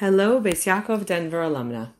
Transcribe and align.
Hello, 0.00 0.38
Beis 0.42 0.66
Yaakov 0.66 1.06
Denver 1.06 1.40
alumna. 1.40 1.92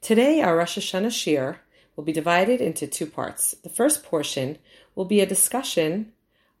Today, 0.00 0.40
our 0.40 0.56
Rosh 0.56 0.76
Hashanah 0.76 1.06
Shiur 1.06 1.58
will 1.94 2.02
be 2.02 2.12
divided 2.12 2.60
into 2.60 2.88
two 2.88 3.06
parts. 3.06 3.54
The 3.62 3.68
first 3.68 4.02
portion 4.02 4.58
will 4.96 5.04
be 5.04 5.20
a 5.20 5.24
discussion 5.34 6.12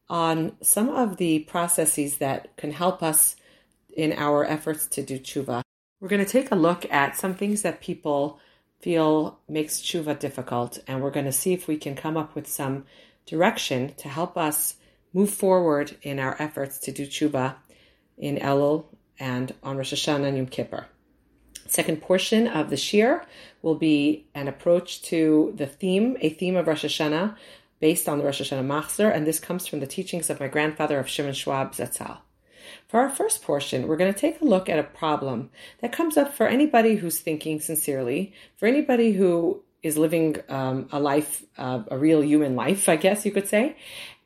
on 0.08 0.52
some 0.62 0.88
of 0.88 1.16
the 1.16 1.40
processes 1.40 2.18
that 2.18 2.56
can 2.56 2.70
help 2.70 3.02
us 3.02 3.34
in 3.96 4.12
our 4.12 4.44
efforts 4.44 4.86
to 4.86 5.02
do 5.02 5.18
tshuva. 5.18 5.62
We're 5.98 6.06
going 6.06 6.24
to 6.24 6.30
take 6.30 6.52
a 6.52 6.54
look 6.54 6.86
at 6.92 7.16
some 7.16 7.34
things 7.34 7.62
that 7.62 7.80
people 7.80 8.38
feel 8.78 9.40
makes 9.48 9.80
tshuva 9.80 10.16
difficult, 10.20 10.78
and 10.86 11.02
we're 11.02 11.10
going 11.10 11.26
to 11.26 11.32
see 11.32 11.52
if 11.52 11.66
we 11.66 11.76
can 11.76 11.96
come 11.96 12.16
up 12.16 12.36
with 12.36 12.46
some 12.46 12.84
direction 13.26 13.94
to 13.96 14.08
help 14.08 14.38
us 14.38 14.76
move 15.12 15.30
forward 15.30 15.96
in 16.02 16.20
our 16.20 16.40
efforts 16.40 16.78
to 16.78 16.92
do 16.92 17.04
tshuva 17.04 17.56
in 18.16 18.36
Elul 18.36 18.84
and 19.18 19.54
on 19.62 19.76
Rosh 19.76 19.92
Hashanah 19.92 20.28
and 20.28 20.36
Yom 20.36 20.46
Kippur. 20.46 20.86
Second 21.66 22.00
portion 22.00 22.46
of 22.48 22.70
the 22.70 22.76
Shiur 22.76 23.24
will 23.60 23.74
be 23.74 24.26
an 24.34 24.48
approach 24.48 25.02
to 25.02 25.52
the 25.56 25.66
theme, 25.66 26.16
a 26.20 26.30
theme 26.30 26.56
of 26.56 26.66
Rosh 26.66 26.84
Hashanah 26.84 27.36
based 27.80 28.08
on 28.08 28.18
the 28.18 28.24
Rosh 28.24 28.40
Hashanah 28.40 28.66
Machzor, 28.66 29.14
and 29.14 29.26
this 29.26 29.38
comes 29.38 29.66
from 29.66 29.80
the 29.80 29.86
teachings 29.86 30.30
of 30.30 30.40
my 30.40 30.48
grandfather 30.48 30.98
of 30.98 31.08
Shimon 31.08 31.34
Schwab 31.34 31.72
Zatzal. 31.72 32.18
For 32.88 33.00
our 33.00 33.10
first 33.10 33.42
portion, 33.42 33.86
we're 33.86 33.96
going 33.96 34.12
to 34.12 34.18
take 34.18 34.40
a 34.40 34.44
look 34.44 34.68
at 34.68 34.78
a 34.78 34.82
problem 34.82 35.50
that 35.80 35.92
comes 35.92 36.16
up 36.16 36.34
for 36.34 36.46
anybody 36.46 36.96
who's 36.96 37.20
thinking 37.20 37.60
sincerely, 37.60 38.32
for 38.56 38.66
anybody 38.66 39.12
who 39.12 39.62
is 39.82 39.96
living 39.96 40.36
um, 40.48 40.88
a 40.90 40.98
life, 40.98 41.44
uh, 41.56 41.82
a 41.90 41.98
real 41.98 42.22
human 42.22 42.56
life, 42.56 42.88
I 42.88 42.96
guess 42.96 43.24
you 43.24 43.30
could 43.30 43.46
say, 43.46 43.76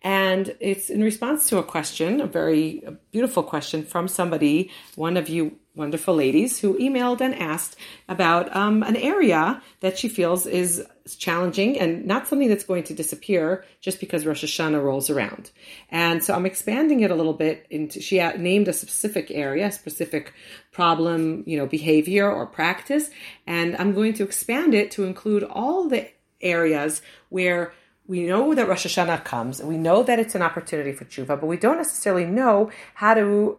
and 0.03 0.55
it's 0.61 0.91
in 0.91 1.03
response 1.03 1.49
to 1.49 1.59
a 1.59 1.63
question, 1.63 2.21
a 2.21 2.27
very 2.27 2.83
beautiful 3.11 3.43
question 3.43 3.85
from 3.85 4.09
somebody, 4.09 4.71
one 4.97 5.17
of 5.17 5.29
you 5.29 5.59
wonderful 5.75 6.15
ladies, 6.15 6.59
who 6.59 6.79
emailed 6.79 7.21
and 7.21 7.35
asked 7.35 7.77
about 8.09 8.55
um, 8.55 8.83
an 8.83 8.97
area 8.97 9.63
that 9.81 9.97
she 9.97 10.09
feels 10.09 10.47
is 10.47 10.87
challenging 11.19 11.79
and 11.79 12.05
not 12.05 12.29
something 12.29 12.49
that's 12.49 12.65
going 12.65 12.83
to 12.85 12.95
disappear 12.95 13.65
just 13.81 13.99
because 13.99 14.27
Rosh 14.27 14.45
Hashanah 14.45 14.83
rolls 14.83 15.09
around. 15.09 15.51
And 15.89 16.23
so 16.23 16.35
I'm 16.35 16.47
expanding 16.47 17.01
it 17.01 17.11
a 17.11 17.15
little 17.15 17.33
bit 17.33 17.67
into, 17.71 18.03
she 18.03 18.19
named 18.19 18.69
a 18.69 18.73
specific 18.73 19.31
area, 19.31 19.69
a 19.69 19.73
specific 19.73 20.35
problem, 20.73 21.43
you 21.47 21.57
know, 21.57 21.67
behavior 21.67 22.31
or 22.31 22.47
practice. 22.47 23.09
And 23.47 23.77
I'm 23.77 23.95
going 23.95 24.13
to 24.15 24.25
expand 24.25 24.75
it 24.75 24.91
to 24.93 25.05
include 25.05 25.43
all 25.43 25.89
the 25.89 26.07
areas 26.41 27.01
where 27.31 27.73
we 28.07 28.25
know 28.25 28.55
that 28.55 28.69
Rosh 28.69 28.87
Hashanah 28.87 29.25
comes, 29.25 29.61
and 29.61 29.69
we 29.69 29.79
know 29.79 30.03
that 30.03 30.19
it's 30.19 30.35
an 30.35 30.43
opportunity 30.43 30.93
for 30.93 31.05
tshuva, 31.05 31.41
but 31.41 31.47
we 31.47 31.57
don't 31.57 31.77
necessarily 31.77 32.27
know 32.27 32.71
how 32.95 33.15
to 33.15 33.59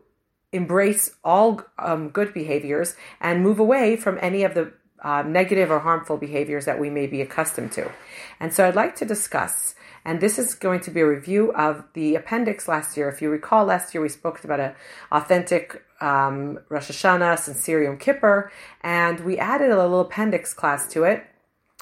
embrace 0.52 1.16
all 1.24 1.62
um, 1.80 2.10
good 2.10 2.34
behaviors 2.34 2.96
and 3.20 3.42
move 3.42 3.60
away 3.60 3.96
from 3.96 4.20
any 4.22 4.44
of 4.44 4.54
the 4.54 4.72
uh, 5.04 5.24
negative 5.24 5.70
or 5.70 5.80
harmful 5.80 6.18
behaviors 6.18 6.66
that 6.66 6.80
we 6.80 6.90
may 6.90 7.08
be 7.08 7.22
accustomed 7.22 7.72
to. 7.74 7.92
And 8.40 8.54
so 8.54 8.68
I'd 8.68 8.76
like 8.76 8.96
to 8.98 9.06
discuss, 9.06 9.76
and 10.06 10.22
this 10.22 10.38
is 10.38 10.56
going 10.56 10.80
to 10.82 10.92
be 10.92 11.02
a 11.02 11.08
review 11.08 11.52
of 11.54 11.84
the 11.94 12.16
appendix 12.16 12.68
last 12.68 12.96
year. 12.96 13.10
If 13.10 13.22
you 13.22 13.30
recall, 13.30 13.66
last 13.66 13.94
year 13.94 14.02
we 14.02 14.10
spoke 14.10 14.44
about 14.44 14.60
an 14.60 14.76
authentic 15.12 15.84
um, 16.00 16.60
Rosh 16.70 16.92
Hashanah, 16.92 17.40
sincere 17.40 17.84
Yom 17.84 17.98
Kippur, 17.98 18.52
and 18.82 19.20
we 19.22 19.38
added 19.38 19.72
a 19.72 19.78
little 19.78 20.02
appendix 20.02 20.54
class 20.54 20.88
to 20.94 21.04
it 21.04 21.26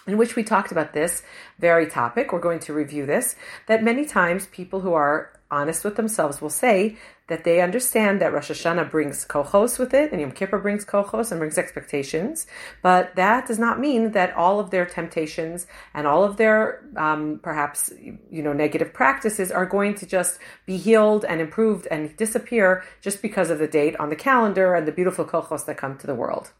in 0.07 0.17
which 0.17 0.35
we 0.35 0.43
talked 0.43 0.71
about 0.71 0.93
this 0.93 1.23
very 1.59 1.87
topic. 1.87 2.31
We're 2.31 2.39
going 2.39 2.59
to 2.61 2.73
review 2.73 3.05
this. 3.05 3.35
That 3.67 3.83
many 3.83 4.05
times 4.05 4.47
people 4.47 4.81
who 4.81 4.93
are 4.93 5.31
honest 5.51 5.83
with 5.83 5.97
themselves 5.97 6.41
will 6.41 6.49
say 6.49 6.97
that 7.27 7.43
they 7.43 7.61
understand 7.61 8.19
that 8.19 8.33
Rosh 8.33 8.51
Hashanah 8.51 8.89
brings 8.89 9.25
kochos 9.25 9.77
with 9.77 9.93
it, 9.93 10.11
and 10.11 10.19
Yom 10.19 10.31
Kippur 10.31 10.59
brings 10.59 10.83
kochos 10.83 11.31
and 11.31 11.39
brings 11.39 11.57
expectations, 11.57 12.47
but 12.81 13.15
that 13.15 13.47
does 13.47 13.59
not 13.59 13.79
mean 13.79 14.11
that 14.11 14.33
all 14.35 14.59
of 14.59 14.69
their 14.69 14.85
temptations 14.85 15.67
and 15.93 16.07
all 16.07 16.23
of 16.23 16.37
their 16.37 16.83
um, 16.97 17.39
perhaps 17.43 17.91
you 18.01 18.41
know 18.41 18.53
negative 18.53 18.93
practices 18.93 19.51
are 19.51 19.65
going 19.65 19.95
to 19.95 20.05
just 20.05 20.39
be 20.65 20.77
healed 20.77 21.23
and 21.25 21.39
improved 21.39 21.87
and 21.91 22.15
disappear 22.17 22.83
just 23.01 23.21
because 23.21 23.49
of 23.49 23.59
the 23.59 23.67
date 23.67 23.95
on 23.97 24.09
the 24.09 24.15
calendar 24.15 24.73
and 24.73 24.87
the 24.87 24.91
beautiful 24.91 25.25
kochos 25.25 25.65
that 25.65 25.77
come 25.77 25.97
to 25.97 26.07
the 26.07 26.15
world. 26.15 26.51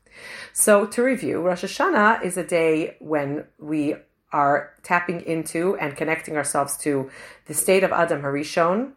So 0.53 0.85
to 0.87 1.03
review, 1.03 1.41
Rosh 1.41 1.63
Hashanah 1.63 2.23
is 2.23 2.37
a 2.37 2.43
day 2.43 2.97
when 2.99 3.45
we 3.59 3.95
are 4.31 4.73
tapping 4.83 5.21
into 5.21 5.75
and 5.77 5.95
connecting 5.95 6.37
ourselves 6.37 6.77
to 6.77 7.09
the 7.45 7.53
state 7.53 7.83
of 7.83 7.91
Adam 7.91 8.21
Harishon, 8.21 8.93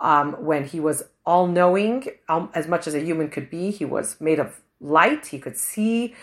um, 0.00 0.32
when 0.44 0.64
he 0.64 0.80
was 0.80 1.04
all 1.24 1.46
knowing, 1.46 2.06
um, 2.28 2.50
as 2.54 2.68
much 2.68 2.86
as 2.86 2.94
a 2.94 3.00
human 3.00 3.28
could 3.28 3.50
be. 3.50 3.70
He 3.70 3.84
was 3.84 4.20
made 4.20 4.38
of 4.38 4.60
light. 4.80 5.26
He 5.26 5.38
could 5.38 5.56
see 5.56 6.14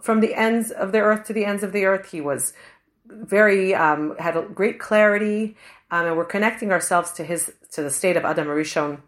from 0.00 0.20
the 0.20 0.34
ends 0.34 0.70
of 0.70 0.92
the 0.92 1.00
earth 1.00 1.26
to 1.26 1.32
the 1.32 1.44
ends 1.44 1.62
of 1.62 1.72
the 1.72 1.84
earth. 1.84 2.10
He 2.10 2.20
was 2.20 2.52
very 3.06 3.74
um, 3.74 4.16
had 4.18 4.36
a 4.36 4.42
great 4.42 4.78
clarity, 4.78 5.56
um, 5.90 6.06
and 6.06 6.16
we're 6.16 6.24
connecting 6.24 6.72
ourselves 6.72 7.12
to 7.12 7.24
his 7.24 7.52
to 7.72 7.82
the 7.82 7.90
state 7.90 8.16
of 8.16 8.24
Adam 8.24 8.46
Harishon 8.46 9.00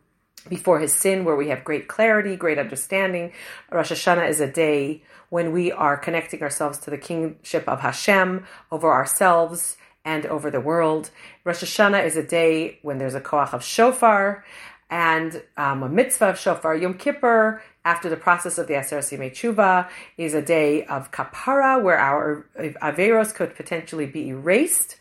before 0.49 0.81
his 0.81 0.93
sin, 0.93 1.25
where 1.25 1.37
we 1.37 1.49
have 1.49 1.65
great 1.65 1.89
clarity, 1.89 2.37
great 2.37 2.59
understanding. 2.59 3.33
Rosh 3.71 3.93
Hashanah 3.93 4.29
is 4.29 4.41
a 4.41 4.51
day 4.51 5.03
when 5.29 5.53
we 5.53 5.71
are 5.73 5.97
connecting 5.97 6.43
ourselves 6.43 6.79
to 6.79 6.91
the 6.91 6.99
kingship 6.99 7.69
of 7.69 7.81
Hashem 7.81 8.47
over 8.73 8.91
ourselves 8.91 9.77
and 10.05 10.27
over 10.27 10.51
the 10.51 10.61
world. 10.61 11.11
Rosh 11.45 11.63
Hashanah 11.63 12.05
is 12.05 12.17
a 12.17 12.23
day 12.23 12.79
when 12.83 12.99
there's 12.99 13.15
a 13.15 13.21
koach 13.21 13.53
of 13.53 13.63
shofar 13.63 14.45
and 14.91 15.41
um, 15.57 15.83
a 15.83 15.89
mitzvah 15.89 16.31
of 16.31 16.39
shofar. 16.39 16.75
Yom 16.77 16.95
Kippur, 16.95 17.63
after 17.85 18.09
the 18.09 18.17
process 18.17 18.59
of 18.59 18.67
the 18.67 18.75
Aseret 18.75 19.17
Yemei 19.17 19.31
Tshuva, 19.31 19.89
is 20.17 20.35
a 20.35 20.43
day 20.43 20.85
of 20.85 21.13
kapara 21.13 21.81
where 21.83 21.99
our 21.99 22.47
averos 22.59 23.33
could 23.35 23.55
potentially 23.55 24.07
be 24.07 24.29
erased 24.29 24.97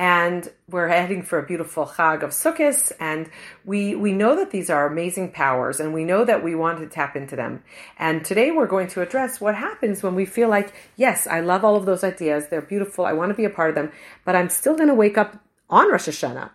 and 0.00 0.50
we're 0.66 0.88
heading 0.88 1.22
for 1.22 1.38
a 1.38 1.42
beautiful 1.42 1.84
Chag 1.84 2.22
of 2.22 2.30
Sukkot, 2.30 2.90
and 3.00 3.28
we 3.66 3.94
we 3.94 4.14
know 4.14 4.34
that 4.34 4.50
these 4.50 4.70
are 4.70 4.86
amazing 4.86 5.30
powers, 5.30 5.78
and 5.78 5.92
we 5.92 6.04
know 6.04 6.24
that 6.24 6.42
we 6.42 6.54
want 6.54 6.78
to 6.78 6.86
tap 6.86 7.16
into 7.16 7.36
them. 7.36 7.62
And 7.98 8.24
today 8.24 8.50
we're 8.50 8.66
going 8.66 8.88
to 8.88 9.02
address 9.02 9.42
what 9.42 9.54
happens 9.54 10.02
when 10.02 10.14
we 10.14 10.24
feel 10.24 10.48
like, 10.48 10.72
yes, 10.96 11.26
I 11.26 11.40
love 11.40 11.66
all 11.66 11.76
of 11.76 11.84
those 11.84 12.02
ideas, 12.02 12.48
they're 12.48 12.62
beautiful, 12.62 13.04
I 13.04 13.12
want 13.12 13.28
to 13.28 13.34
be 13.34 13.44
a 13.44 13.50
part 13.50 13.68
of 13.68 13.74
them, 13.74 13.92
but 14.24 14.34
I'm 14.34 14.48
still 14.48 14.74
going 14.74 14.88
to 14.88 14.94
wake 14.94 15.18
up 15.18 15.36
on 15.68 15.90
Rosh 15.92 16.08
Hashanah 16.08 16.48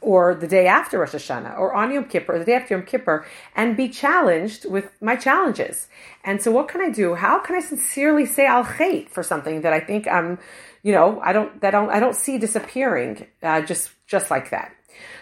or 0.00 0.34
the 0.34 0.48
day 0.48 0.66
after 0.66 0.98
Rosh 0.98 1.14
Hashanah, 1.14 1.56
or 1.56 1.72
on 1.72 1.92
Yom 1.92 2.06
Kippur, 2.06 2.34
or 2.34 2.38
the 2.40 2.44
day 2.44 2.54
after 2.54 2.74
Yom 2.74 2.84
Kippur, 2.84 3.24
and 3.54 3.76
be 3.76 3.88
challenged 3.88 4.68
with 4.68 4.90
my 5.00 5.14
challenges. 5.14 5.86
And 6.24 6.42
so, 6.42 6.50
what 6.50 6.66
can 6.66 6.80
I 6.80 6.90
do? 6.90 7.14
How 7.14 7.38
can 7.38 7.54
I 7.54 7.60
sincerely 7.60 8.26
say 8.26 8.44
Al 8.44 8.64
Chait 8.64 9.08
for 9.08 9.22
something 9.22 9.60
that 9.60 9.72
I 9.72 9.78
think 9.78 10.08
I'm 10.08 10.40
you 10.82 10.92
know, 10.92 11.20
I 11.20 11.32
don't 11.32 11.60
that 11.60 11.70
don't 11.70 11.90
I 11.90 12.00
don't 12.00 12.16
see 12.16 12.38
disappearing 12.38 13.26
uh, 13.42 13.62
just 13.62 13.90
just 14.06 14.30
like 14.30 14.50
that. 14.50 14.74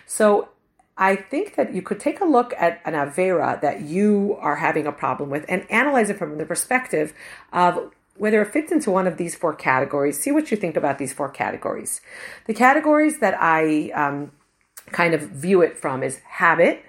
So 0.06 0.48
I 0.96 1.16
think 1.16 1.54
that 1.56 1.74
you 1.74 1.82
could 1.82 2.00
take 2.00 2.20
a 2.20 2.24
look 2.24 2.52
at 2.58 2.80
an 2.84 2.94
avera 2.94 3.60
that 3.62 3.82
you 3.82 4.36
are 4.40 4.56
having 4.56 4.86
a 4.86 4.92
problem 4.92 5.30
with 5.30 5.44
and 5.48 5.70
analyze 5.70 6.10
it 6.10 6.18
from 6.18 6.36
the 6.38 6.44
perspective 6.44 7.14
of 7.52 7.90
whether 8.16 8.42
it 8.42 8.52
fits 8.52 8.70
into 8.70 8.90
one 8.90 9.06
of 9.06 9.16
these 9.16 9.34
four 9.34 9.54
categories. 9.54 10.20
See 10.20 10.30
what 10.30 10.50
you 10.50 10.56
think 10.58 10.76
about 10.76 10.98
these 10.98 11.12
four 11.12 11.30
categories. 11.30 12.02
The 12.46 12.52
categories 12.52 13.18
that 13.20 13.34
I 13.40 13.90
um, 13.90 14.32
kind 14.92 15.14
of 15.14 15.22
view 15.22 15.62
it 15.62 15.78
from 15.78 16.02
is 16.02 16.18
habit, 16.18 16.84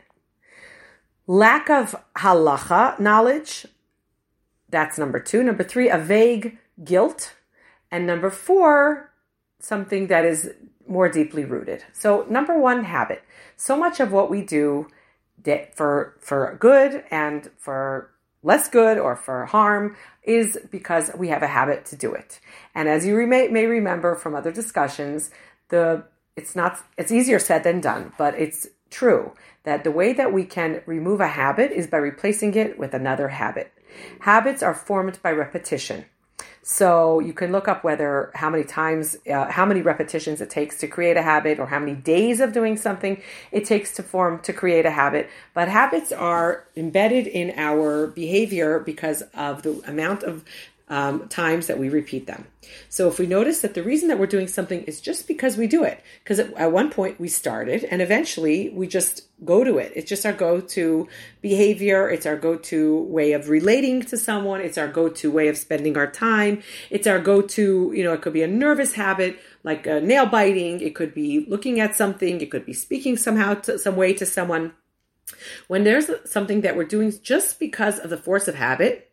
lack 1.28 1.70
of 1.70 1.96
halacha 2.18 3.00
knowledge. 3.00 3.66
That's 4.70 4.98
number 4.98 5.20
two. 5.20 5.42
Number 5.42 5.64
three, 5.64 5.90
a 5.90 5.98
vague 5.98 6.58
guilt. 6.84 7.34
And 7.92 8.08
number 8.08 8.30
four, 8.30 9.12
something 9.60 10.08
that 10.08 10.26
is 10.26 10.50
more 10.88 11.10
deeply 11.10 11.46
rooted. 11.46 11.84
So, 11.94 12.26
number 12.30 12.58
one, 12.58 12.84
habit. 12.84 13.24
So 13.56 13.78
much 13.78 14.00
of 14.00 14.12
what 14.12 14.30
we 14.30 14.44
do 14.44 14.88
for 15.74 16.16
for 16.20 16.58
good 16.60 17.04
and 17.12 17.50
for 17.58 18.12
less 18.44 18.70
good 18.70 18.98
or 18.98 19.16
for 19.16 19.46
harm 19.46 19.96
is 20.24 20.58
because 20.72 21.12
we 21.16 21.28
have 21.28 21.44
a 21.44 21.48
habit 21.48 21.86
to 21.86 21.96
do 21.96 22.14
it. 22.14 22.40
And 22.74 22.88
as 22.90 23.06
you 23.06 23.16
may, 23.28 23.48
may 23.48 23.66
remember 23.66 24.16
from 24.16 24.36
other 24.36 24.52
discussions, 24.52 25.32
the 25.70 26.04
it's 26.36 26.56
not 26.56 26.80
it's 26.98 27.12
easier 27.12 27.40
said 27.40 27.64
than 27.64 27.82
done, 27.82 28.14
but 28.18 28.36
it's 28.36 28.68
true 28.90 29.34
that 29.64 29.84
the 29.84 29.92
way 29.92 30.14
that 30.14 30.34
we 30.34 30.44
can 30.44 30.82
remove 30.86 31.22
a 31.22 31.28
habit 31.28 31.72
is 31.72 31.88
by 31.88 31.98
replacing 31.98 32.56
it 32.56 32.78
with 32.78 32.94
another 32.94 33.30
habit. 33.30 33.72
Habits 34.22 34.64
are 34.64 34.74
formed 34.74 35.20
by 35.22 35.32
repetition. 35.32 36.06
So 36.64 37.20
you 37.20 37.34
can 37.34 37.52
look 37.52 37.68
up 37.68 37.84
whether 37.84 38.32
how 38.36 38.50
many 38.50 38.64
times, 38.64 39.18
uh, 39.28 39.52
how 39.52 39.66
many 39.66 39.82
repetitions 39.82 40.42
it 40.42 40.52
takes 40.52 40.78
to 40.80 40.88
create 40.88 41.18
a 41.18 41.24
habit, 41.24 41.60
or 41.60 41.66
how 41.66 41.80
many 41.80 41.96
days 41.96 42.40
of 42.40 42.54
doing 42.54 42.78
something 42.78 43.20
it 43.52 43.66
takes 43.66 43.96
to 43.96 44.04
form 44.04 44.40
to 44.42 44.54
create 44.54 44.86
a 44.86 44.92
habit. 44.92 45.28
But 45.56 45.70
habits 45.70 46.12
are 46.12 46.66
embedded 46.76 47.26
in 47.26 47.54
our 47.58 48.08
behavior 48.08 48.80
because 48.80 49.24
of 49.34 49.64
the 49.64 49.82
amount 49.88 50.22
of 50.22 50.46
um, 50.92 51.30
times 51.30 51.68
that 51.68 51.80
we 51.80 51.88
repeat 51.88 52.28
them. 52.28 52.46
So 52.90 53.08
if 53.08 53.18
we 53.18 53.26
notice 53.26 53.62
that 53.62 53.76
the 53.76 53.82
reason 53.82 54.10
that 54.10 54.20
we're 54.20 54.28
doing 54.28 54.50
something 54.50 54.84
is 54.84 55.00
just 55.00 55.26
because 55.26 55.56
we 55.56 55.66
do 55.66 55.86
it, 55.86 56.04
because 56.22 56.38
at 56.40 56.72
one 56.74 56.92
point 56.92 57.18
we 57.18 57.30
started 57.30 57.86
and 57.86 58.02
eventually 58.02 58.70
we 58.70 58.88
just 58.88 59.24
go 59.46 59.64
to 59.64 59.78
it. 59.78 59.94
It's 59.96 60.10
just 60.10 60.26
our 60.26 60.34
go 60.34 60.60
to 60.60 61.08
behavior. 61.42 62.10
It's 62.10 62.26
our 62.26 62.36
go 62.36 62.58
to 62.58 63.04
way 63.04 63.32
of 63.32 63.48
relating 63.48 64.02
to 64.04 64.18
someone. 64.18 64.60
It's 64.60 64.78
our 64.78 64.90
go 64.90 65.08
to 65.08 65.32
way 65.32 65.48
of 65.48 65.58
spending 65.58 65.96
our 65.96 66.12
time. 66.12 66.62
It's 66.90 67.08
our 67.08 67.20
go 67.20 67.42
to, 67.42 67.94
you 67.96 68.04
know, 68.04 68.12
it 68.12 68.22
could 68.22 68.34
be 68.34 68.44
a 68.44 68.48
nervous 68.48 68.94
habit 68.94 69.40
like 69.64 69.86
nail 69.86 70.26
biting. 70.26 70.82
It 70.82 70.94
could 70.94 71.14
be 71.14 71.46
looking 71.48 71.80
at 71.80 71.96
something. 71.96 72.42
It 72.42 72.52
could 72.52 72.66
be 72.66 72.74
speaking 72.74 73.16
somehow 73.16 73.54
to 73.54 73.80
some 73.80 73.96
way 73.96 74.14
to 74.14 74.26
someone. 74.26 74.74
When 75.70 75.86
there's 75.86 76.12
something 76.26 76.62
that 76.62 76.76
we're 76.76 76.84
doing 76.84 77.14
just 77.24 77.60
because 77.60 77.98
of 77.98 78.10
the 78.10 78.18
force 78.18 78.50
of 78.50 78.56
habit, 78.56 79.11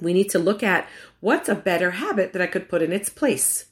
we 0.00 0.12
need 0.12 0.30
to 0.30 0.38
look 0.38 0.62
at 0.62 0.88
what's 1.20 1.48
a 1.48 1.54
better 1.54 1.92
habit 1.92 2.32
that 2.32 2.42
I 2.42 2.46
could 2.46 2.68
put 2.68 2.82
in 2.82 2.92
its 2.92 3.08
place. 3.08 3.66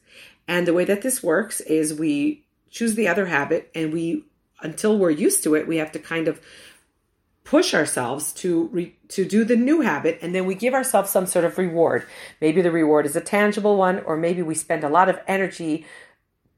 And 0.46 0.66
the 0.66 0.74
way 0.74 0.84
that 0.84 1.02
this 1.02 1.22
works 1.22 1.60
is 1.60 1.94
we 1.94 2.44
choose 2.70 2.94
the 2.94 3.08
other 3.08 3.26
habit 3.26 3.70
and 3.74 3.92
we 3.92 4.24
until 4.60 4.96
we're 4.96 5.10
used 5.10 5.42
to 5.42 5.54
it, 5.56 5.66
we 5.66 5.78
have 5.78 5.92
to 5.92 5.98
kind 5.98 6.28
of 6.28 6.40
push 7.44 7.74
ourselves 7.74 8.32
to 8.32 8.68
re, 8.68 8.96
to 9.08 9.24
do 9.24 9.44
the 9.44 9.56
new 9.56 9.80
habit 9.80 10.18
and 10.22 10.32
then 10.34 10.46
we 10.46 10.54
give 10.54 10.74
ourselves 10.74 11.10
some 11.10 11.26
sort 11.26 11.44
of 11.44 11.58
reward. 11.58 12.06
Maybe 12.40 12.62
the 12.62 12.70
reward 12.70 13.04
is 13.04 13.16
a 13.16 13.20
tangible 13.20 13.76
one 13.76 14.00
or 14.00 14.16
maybe 14.16 14.42
we 14.42 14.54
spend 14.54 14.84
a 14.84 14.88
lot 14.88 15.08
of 15.08 15.18
energy 15.26 15.84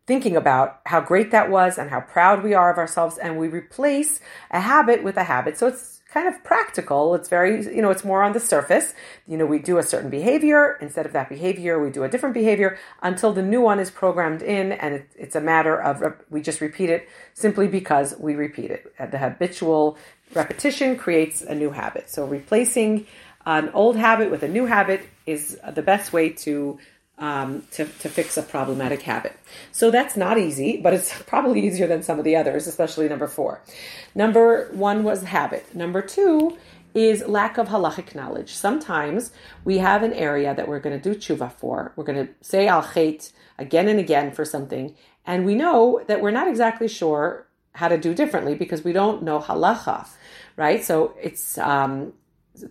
thinking 0.07 0.37
about 0.37 0.81
how 0.85 1.01
great 1.01 1.31
that 1.31 1.51
was 1.51 1.79
and 1.79 1.89
how 1.89 2.01
proud 2.01 2.43
we 2.43 2.53
are 2.53 2.71
of 2.71 2.77
ourselves 2.77 3.17
and 3.17 3.39
we 3.39 3.49
replace 3.49 4.21
a 4.51 4.61
habit 4.61 5.03
with 5.03 5.17
a 5.17 5.25
habit. 5.25 5.57
So 5.57 5.69
it's 5.69 6.03
kind 6.15 6.29
of 6.29 6.45
practical. 6.45 7.17
It's 7.17 7.29
very, 7.29 7.53
you 7.75 7.83
know, 7.83 7.91
it's 7.91 8.05
more 8.05 8.23
on 8.23 8.33
the 8.33 8.41
surface. 8.41 8.95
You 9.27 9.37
know, 9.37 9.47
we 9.47 9.59
do 9.59 9.79
a 9.79 9.83
certain 9.83 10.11
behavior. 10.11 10.79
Instead 10.81 11.07
of 11.07 11.13
that 11.13 11.29
behavior, 11.29 11.83
we 11.83 11.91
do 11.91 12.05
a 12.05 12.09
different 12.09 12.35
behavior 12.35 12.79
until 13.03 13.33
the 13.33 13.43
new 13.43 13.61
one 13.61 13.81
is 13.81 13.91
programmed 13.91 14.41
in, 14.41 14.71
and 14.73 14.95
it, 14.95 15.11
it's 15.17 15.35
a 15.35 15.41
matter 15.41 15.77
of 15.77 16.03
we 16.31 16.41
just 16.41 16.61
repeat 16.61 16.89
it 16.89 17.09
simply 17.35 17.67
because 17.67 18.15
we 18.21 18.37
repeat 18.37 18.71
it. 18.71 18.95
Uh, 18.99 19.07
the 19.07 19.19
habitual 19.19 19.99
repetition 20.35 20.97
creates 20.97 21.43
a 21.43 21.55
new 21.55 21.71
habit. 21.71 22.09
So 22.09 22.25
replacing 22.25 23.07
an 23.45 23.71
old 23.75 23.97
habit 23.97 24.31
with 24.31 24.45
a 24.45 24.49
new 24.49 24.67
habit 24.67 25.03
is 25.27 25.59
the 25.75 25.83
best 25.83 26.13
way 26.13 26.31
to 26.31 26.79
um, 27.19 27.63
to, 27.73 27.85
to 27.85 28.09
fix 28.09 28.37
a 28.37 28.43
problematic 28.43 29.03
habit. 29.03 29.39
So 29.73 29.91
that's 29.91 30.17
not 30.17 30.39
easy, 30.39 30.79
but 30.79 30.95
it's 30.95 31.23
probably 31.27 31.67
easier 31.67 31.87
than 31.87 32.03
some 32.03 32.19
of 32.19 32.25
the 32.25 32.37
others, 32.37 32.67
especially 32.67 33.09
number 33.09 33.29
four. 33.29 33.63
Number 34.15 34.69
one 34.73 35.05
was 35.05 35.23
habit. 35.25 35.75
Number 35.75 36.03
two 36.03 36.57
is 36.95 37.27
lack 37.27 37.59
of 37.59 37.69
halachic 37.69 38.15
knowledge. 38.15 38.55
Sometimes 38.55 39.33
we 39.65 39.79
have 39.79 40.03
an 40.03 40.13
area 40.13 40.55
that 40.55 40.69
we're 40.69 40.79
going 40.79 40.99
to 40.99 41.13
do 41.13 41.19
tshuva 41.19 41.53
for. 41.53 41.93
We're 41.97 42.05
going 42.05 42.27
to 42.27 42.33
say 42.41 42.69
al 42.69 42.83
chait 42.83 43.33
again 43.59 43.89
and 43.89 43.99
again 43.99 44.33
for 44.33 44.45
something, 44.45 44.95
and 45.27 45.45
we 45.45 45.55
know 45.55 46.03
that 46.07 46.21
we're 46.21 46.31
not 46.31 46.49
exactly 46.49 46.87
sure 46.87 47.47
how 47.73 47.89
to 47.89 47.99
do 47.99 48.15
differently 48.15 48.55
because 48.55 48.85
we 48.85 48.93
don't 48.93 49.25
know 49.25 49.41
halacha, 49.41 50.07
right? 50.57 50.85
So 50.85 51.17
it's 51.21 51.59
um, 51.59 52.13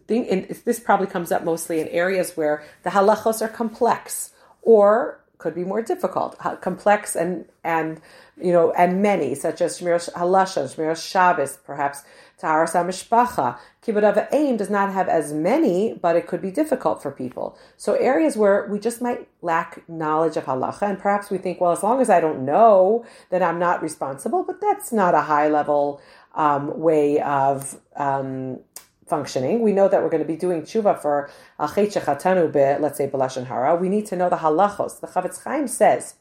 thing, 0.07 0.47
this 0.63 0.79
probably 0.79 1.07
comes 1.07 1.31
up 1.31 1.43
mostly 1.43 1.81
in 1.81 1.87
areas 1.89 2.37
where 2.37 2.63
the 2.83 2.91
halachos 2.91 3.41
are 3.41 3.49
complex 3.49 4.31
or 4.63 5.19
could 5.37 5.53
be 5.53 5.65
more 5.65 5.81
difficult, 5.81 6.37
complex 6.61 7.15
and 7.15 7.45
and 7.63 7.99
you 8.41 8.51
know 8.51 8.71
and 8.71 9.01
many, 9.01 9.35
such 9.35 9.61
as 9.61 9.79
Shmiras 9.79 10.11
Halashon, 10.13 10.73
Shmiras 10.73 11.05
Shabbos, 11.05 11.57
perhaps 11.65 12.03
Taharas 12.41 12.73
Mishpacha. 12.73 13.57
Kibbud 13.85 14.27
Aim 14.31 14.55
does 14.55 14.69
not 14.69 14.93
have 14.93 15.09
as 15.09 15.33
many, 15.33 15.93
but 16.01 16.15
it 16.15 16.27
could 16.27 16.41
be 16.41 16.49
difficult 16.49 17.01
for 17.01 17.11
people. 17.11 17.57
So 17.75 17.95
areas 17.95 18.37
where 18.37 18.67
we 18.69 18.79
just 18.79 19.01
might 19.01 19.27
lack 19.41 19.87
knowledge 19.89 20.37
of 20.37 20.45
halacha, 20.45 20.83
and 20.83 20.97
perhaps 20.97 21.29
we 21.29 21.37
think, 21.37 21.59
well, 21.59 21.73
as 21.73 21.83
long 21.83 21.99
as 21.99 22.09
I 22.09 22.21
don't 22.21 22.45
know, 22.45 23.05
then 23.29 23.43
I'm 23.43 23.59
not 23.59 23.81
responsible. 23.81 24.43
But 24.43 24.61
that's 24.61 24.93
not 24.93 25.13
a 25.13 25.21
high 25.21 25.49
level 25.49 26.01
um, 26.35 26.79
way 26.79 27.19
of 27.21 27.79
um, 27.95 28.59
functioning. 29.07 29.61
We 29.61 29.73
know 29.73 29.87
that 29.87 30.01
we're 30.01 30.09
going 30.09 30.23
to 30.23 30.27
be 30.27 30.37
doing 30.37 30.63
tshuva 30.63 31.01
for 31.01 31.29
achet 31.59 32.79
let's 32.81 32.97
say, 32.97 33.07
belashon 33.07 33.47
hara. 33.47 33.75
We 33.75 33.89
need 33.89 34.05
to 34.07 34.15
know 34.15 34.29
the 34.29 34.37
halachos. 34.37 34.99
The 34.99 35.07
Chafetz 35.07 35.43
Chaim 35.43 35.67
says 35.67 36.15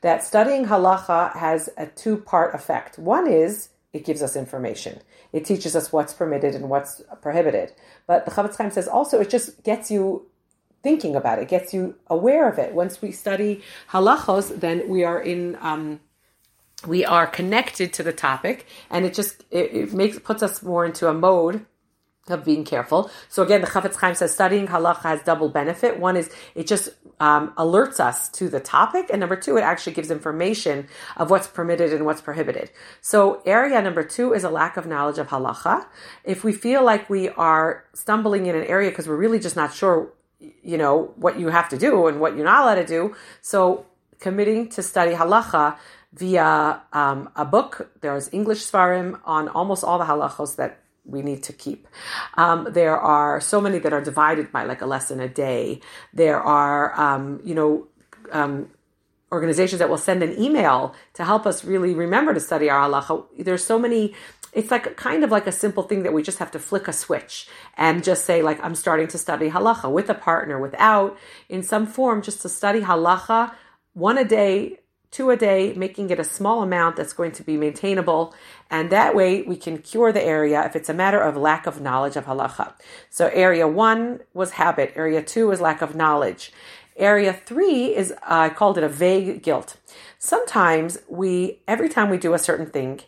that 0.00 0.22
studying 0.22 0.66
halacha 0.66 1.36
has 1.36 1.68
a 1.76 1.86
two-part 1.86 2.54
effect. 2.54 2.98
One 2.98 3.26
is 3.26 3.70
it 3.92 4.04
gives 4.04 4.22
us 4.22 4.34
information. 4.36 5.00
It 5.32 5.44
teaches 5.44 5.76
us 5.76 5.92
what's 5.92 6.12
permitted 6.12 6.54
and 6.54 6.68
what's 6.68 7.00
prohibited. 7.22 7.72
But 8.06 8.24
the 8.24 8.30
Chafetz 8.30 8.56
Chaim 8.56 8.70
says 8.70 8.88
also 8.88 9.20
it 9.20 9.30
just 9.30 9.62
gets 9.62 9.90
you 9.90 10.26
thinking 10.82 11.16
about 11.16 11.38
it, 11.38 11.48
gets 11.48 11.72
you 11.72 11.96
aware 12.08 12.48
of 12.48 12.58
it. 12.58 12.74
Once 12.74 13.00
we 13.00 13.10
study 13.10 13.62
halachos, 13.90 14.60
then 14.60 14.88
we 14.88 15.04
are 15.04 15.20
in 15.20 15.56
um, 15.60 16.00
we 16.86 17.04
are 17.04 17.26
connected 17.26 17.92
to 17.94 18.02
the 18.02 18.12
topic, 18.12 18.66
and 18.90 19.06
it 19.06 19.14
just 19.14 19.44
it, 19.50 19.72
it 19.72 19.92
makes 19.94 20.18
puts 20.18 20.42
us 20.42 20.62
more 20.62 20.84
into 20.84 21.08
a 21.08 21.14
mode 21.14 21.64
of 22.28 22.44
being 22.44 22.64
careful. 22.64 23.10
So 23.28 23.42
again, 23.42 23.60
the 23.60 23.66
Chafetz 23.66 23.96
Chaim 23.96 24.14
says 24.14 24.32
studying 24.32 24.66
halacha 24.66 25.02
has 25.02 25.22
double 25.22 25.48
benefit. 25.48 25.98
One 25.98 26.16
is 26.16 26.30
it 26.54 26.66
just 26.66 26.88
um, 27.20 27.52
alerts 27.56 28.00
us 28.00 28.28
to 28.30 28.48
the 28.48 28.60
topic, 28.60 29.06
and 29.10 29.20
number 29.20 29.36
two, 29.36 29.56
it 29.56 29.62
actually 29.62 29.92
gives 29.92 30.10
information 30.10 30.88
of 31.16 31.30
what's 31.30 31.46
permitted 31.46 31.92
and 31.92 32.06
what's 32.06 32.20
prohibited. 32.20 32.70
So 33.00 33.42
area 33.44 33.80
number 33.82 34.02
two 34.02 34.32
is 34.32 34.44
a 34.44 34.50
lack 34.50 34.76
of 34.76 34.86
knowledge 34.86 35.18
of 35.18 35.28
halacha. 35.28 35.86
If 36.24 36.44
we 36.44 36.52
feel 36.52 36.82
like 36.82 37.10
we 37.10 37.28
are 37.28 37.84
stumbling 37.92 38.46
in 38.46 38.56
an 38.56 38.64
area 38.64 38.90
because 38.90 39.06
we're 39.06 39.16
really 39.16 39.38
just 39.38 39.56
not 39.56 39.74
sure, 39.74 40.12
you 40.62 40.78
know, 40.78 41.12
what 41.16 41.38
you 41.38 41.48
have 41.48 41.68
to 41.70 41.78
do 41.78 42.06
and 42.06 42.20
what 42.20 42.36
you're 42.36 42.44
not 42.44 42.62
allowed 42.62 42.76
to 42.76 42.86
do, 42.86 43.14
so 43.40 43.86
committing 44.18 44.68
to 44.70 44.82
study 44.82 45.12
halacha 45.12 45.76
via 46.14 46.80
um, 46.92 47.28
a 47.36 47.44
book. 47.44 47.90
There's 48.00 48.32
English 48.32 48.60
svarim 48.60 49.20
on 49.24 49.48
almost 49.48 49.84
all 49.84 49.98
the 49.98 50.04
halachos 50.04 50.56
that 50.56 50.80
we 51.04 51.22
need 51.22 51.42
to 51.44 51.52
keep. 51.52 51.86
Um, 52.34 52.68
there 52.70 52.98
are 52.98 53.40
so 53.40 53.60
many 53.60 53.78
that 53.78 53.92
are 53.92 54.00
divided 54.00 54.50
by 54.50 54.64
like 54.64 54.80
a 54.80 54.86
lesson 54.86 55.20
a 55.20 55.28
day. 55.28 55.80
There 56.12 56.40
are, 56.40 56.98
um, 56.98 57.40
you 57.44 57.54
know, 57.54 57.86
um, 58.32 58.70
organizations 59.32 59.80
that 59.80 59.88
will 59.88 59.98
send 59.98 60.22
an 60.22 60.40
email 60.40 60.94
to 61.14 61.24
help 61.24 61.46
us 61.46 61.64
really 61.64 61.94
remember 61.94 62.32
to 62.32 62.40
study 62.40 62.70
our 62.70 62.88
halacha. 62.88 63.24
There's 63.38 63.64
so 63.64 63.78
many. 63.78 64.14
It's 64.52 64.70
like 64.70 64.96
kind 64.96 65.24
of 65.24 65.30
like 65.30 65.48
a 65.48 65.52
simple 65.52 65.82
thing 65.82 66.04
that 66.04 66.12
we 66.12 66.22
just 66.22 66.38
have 66.38 66.52
to 66.52 66.60
flick 66.60 66.86
a 66.86 66.92
switch 66.92 67.48
and 67.76 68.04
just 68.04 68.24
say 68.24 68.40
like 68.40 68.62
I'm 68.62 68.76
starting 68.76 69.08
to 69.08 69.18
study 69.18 69.50
halacha 69.50 69.90
with 69.90 70.08
a 70.08 70.14
partner, 70.14 70.60
without 70.60 71.18
in 71.48 71.62
some 71.62 71.86
form, 71.86 72.22
just 72.22 72.40
to 72.42 72.48
study 72.48 72.80
halacha 72.80 73.52
one 73.94 74.16
a 74.16 74.24
day 74.24 74.78
two 75.14 75.30
a 75.30 75.36
day, 75.36 75.72
making 75.74 76.10
it 76.10 76.18
a 76.18 76.24
small 76.24 76.58
amount 76.62 76.96
that's 76.96 77.12
going 77.12 77.30
to 77.30 77.44
be 77.44 77.56
maintainable. 77.56 78.34
And 78.68 78.90
that 78.90 79.14
way 79.14 79.42
we 79.42 79.56
can 79.56 79.78
cure 79.78 80.10
the 80.12 80.22
area 80.36 80.58
if 80.66 80.74
it's 80.74 80.88
a 80.88 80.94
matter 81.02 81.20
of 81.20 81.36
lack 81.36 81.66
of 81.66 81.80
knowledge 81.80 82.16
of 82.16 82.24
halacha. 82.26 82.74
So 83.10 83.30
area 83.46 83.66
one 83.68 84.20
was 84.40 84.50
habit. 84.62 84.92
Area 84.96 85.22
two 85.22 85.46
was 85.46 85.60
lack 85.60 85.80
of 85.82 85.94
knowledge. 85.94 86.52
Area 86.96 87.32
three 87.32 87.94
is, 87.94 88.10
uh, 88.12 88.16
I 88.46 88.48
called 88.48 88.76
it 88.76 88.84
a 88.84 88.88
vague 88.88 89.42
guilt. 89.42 89.76
Sometimes 90.18 90.98
we, 91.08 91.60
every 91.68 91.88
time 91.88 92.10
we 92.10 92.18
do 92.18 92.34
a 92.34 92.38
certain 92.48 92.66
thing, 92.66 93.00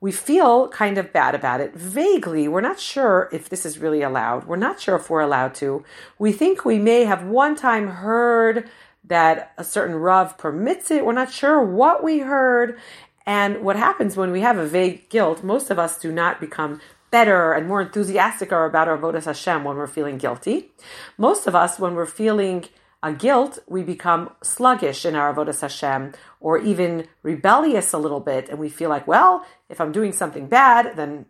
we 0.00 0.10
feel 0.10 0.66
kind 0.68 0.98
of 0.98 1.12
bad 1.12 1.32
about 1.32 1.60
it. 1.60 1.76
Vaguely, 1.76 2.48
we're 2.48 2.60
not 2.60 2.80
sure 2.80 3.28
if 3.30 3.48
this 3.48 3.64
is 3.64 3.78
really 3.78 4.02
allowed. 4.02 4.48
We're 4.48 4.56
not 4.56 4.80
sure 4.80 4.96
if 4.96 5.08
we're 5.08 5.20
allowed 5.20 5.54
to. 5.62 5.84
We 6.18 6.32
think 6.32 6.64
we 6.64 6.80
may 6.80 7.04
have 7.04 7.22
one 7.22 7.54
time 7.54 7.86
heard 7.86 8.68
that 9.04 9.52
a 9.58 9.64
certain 9.64 9.96
Rav 9.96 10.38
permits 10.38 10.90
it. 10.90 11.04
We're 11.04 11.12
not 11.12 11.32
sure 11.32 11.62
what 11.64 12.04
we 12.04 12.20
heard. 12.20 12.78
And 13.26 13.62
what 13.62 13.76
happens 13.76 14.16
when 14.16 14.32
we 14.32 14.40
have 14.40 14.58
a 14.58 14.66
vague 14.66 15.08
guilt, 15.08 15.42
most 15.44 15.70
of 15.70 15.78
us 15.78 15.98
do 15.98 16.12
not 16.12 16.40
become 16.40 16.80
better 17.10 17.52
and 17.52 17.68
more 17.68 17.82
enthusiastic 17.82 18.50
about 18.50 18.88
our 18.88 18.98
Avodas 18.98 19.26
Hashem 19.26 19.64
when 19.64 19.76
we're 19.76 19.86
feeling 19.86 20.18
guilty. 20.18 20.72
Most 21.18 21.46
of 21.46 21.54
us, 21.54 21.78
when 21.78 21.94
we're 21.94 22.06
feeling 22.06 22.64
a 23.02 23.12
guilt, 23.12 23.58
we 23.68 23.82
become 23.82 24.30
sluggish 24.42 25.04
in 25.04 25.14
our 25.14 25.34
Avodas 25.34 25.60
Hashem 25.60 26.12
or 26.40 26.58
even 26.58 27.08
rebellious 27.22 27.92
a 27.92 27.98
little 27.98 28.20
bit. 28.20 28.48
And 28.48 28.58
we 28.58 28.68
feel 28.68 28.88
like, 28.88 29.06
well, 29.06 29.44
if 29.68 29.80
I'm 29.80 29.92
doing 29.92 30.12
something 30.12 30.46
bad, 30.46 30.96
then 30.96 31.26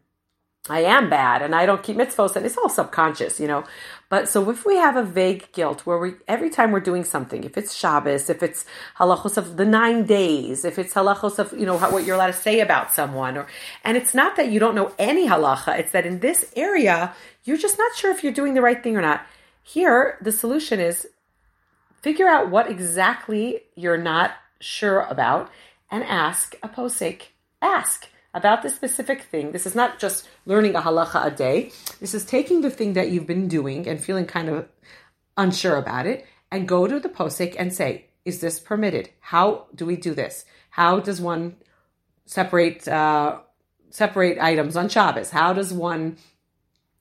I 0.69 0.83
am 0.83 1.11
bad 1.11 1.43
and 1.43 1.57
I 1.57 1.67
don't 1.67 1.83
keep 1.83 1.97
mitzvahs 1.97 2.37
and 2.37 2.47
it's 2.47 2.57
all 2.57 2.69
subconscious, 2.69 3.41
you 3.41 3.49
know. 3.49 3.65
But 4.09 4.29
so 4.29 4.49
if 4.49 4.65
we 4.65 4.77
have 4.77 4.97
a 4.97 5.03
vague 5.03 5.51
guilt 5.53 5.85
where 5.85 5.99
we 5.99 6.15
every 6.29 6.51
time 6.51 6.71
we're 6.71 6.79
doing 6.79 7.03
something, 7.03 7.43
if 7.43 7.59
it's 7.59 7.75
Shabbos, 7.75 8.31
if 8.31 8.45
it's 8.45 8.65
halachos 8.99 9.37
of 9.37 9.57
the 9.57 9.65
nine 9.65 10.05
days, 10.05 10.65
if 10.65 10.79
it's 10.79 10.95
halachos 10.95 11.41
of 11.41 11.53
you 11.59 11.67
know 11.67 11.79
what 11.79 12.05
you're 12.05 12.15
allowed 12.15 12.29
to 12.29 12.33
say 12.33 12.61
about 12.61 12.93
someone, 12.93 13.37
or 13.37 13.49
and 13.83 13.97
it's 13.97 14.15
not 14.15 14.37
that 14.37 14.53
you 14.53 14.61
don't 14.61 14.77
know 14.77 14.93
any 15.01 15.27
halacha, 15.27 15.79
it's 15.81 15.91
that 15.93 16.07
in 16.07 16.21
this 16.21 16.53
area 16.55 17.13
you're 17.43 17.57
just 17.57 17.77
not 17.77 17.97
sure 17.97 18.13
if 18.13 18.23
you're 18.23 18.33
doing 18.33 18.55
the 18.55 18.63
right 18.63 18.85
thing 18.85 18.97
or 18.97 19.03
not. 19.03 19.27
Here, 19.65 20.17
the 20.23 20.31
solution 20.31 20.79
is 20.79 21.09
figure 22.03 22.29
out 22.29 22.51
what 22.51 22.71
exactly 22.71 23.63
you're 23.75 23.99
not 23.99 24.33
sure 24.61 25.01
about 25.01 25.51
and 25.91 26.05
ask 26.05 26.55
a 26.63 26.69
posik. 26.69 27.23
Ask 27.61 28.09
about 28.35 28.63
this 28.63 28.75
specific 28.75 29.23
thing. 29.23 29.53
This 29.53 29.67
is 29.67 29.75
not 29.75 29.99
just 29.99 30.29
learning 30.47 30.75
a 30.75 30.81
halacha 30.81 31.27
a 31.27 31.31
day. 31.31 31.71
This 32.01 32.15
is 32.15 32.25
taking 32.25 32.63
the 32.63 32.71
thing 32.71 32.95
that 32.95 33.11
you've 33.11 33.27
been 33.27 33.49
doing 33.49 33.87
and 33.87 34.03
feeling 34.03 34.27
kind 34.27 34.49
of 34.49 34.69
unsure 35.37 35.77
about 35.77 36.07
it, 36.07 36.27
and 36.51 36.69
go 36.69 36.87
to 36.87 37.01
the 37.01 37.09
posik 37.09 37.57
and 37.59 37.73
say, 37.73 38.07
is 38.25 38.41
this 38.41 38.61
permitted? 38.61 39.11
How 39.21 39.67
do 39.75 39.87
we 39.87 39.97
do 39.97 40.15
this? 40.15 40.45
How 40.71 41.01
does 41.01 41.21
one 41.21 41.57
separate 42.27 42.87
uh, 42.87 43.41
separate 43.91 44.39
items 44.39 44.77
on 44.77 44.89
Shabbos? 44.89 45.31
How 45.31 45.53
does 45.53 45.73
one, 45.73 46.19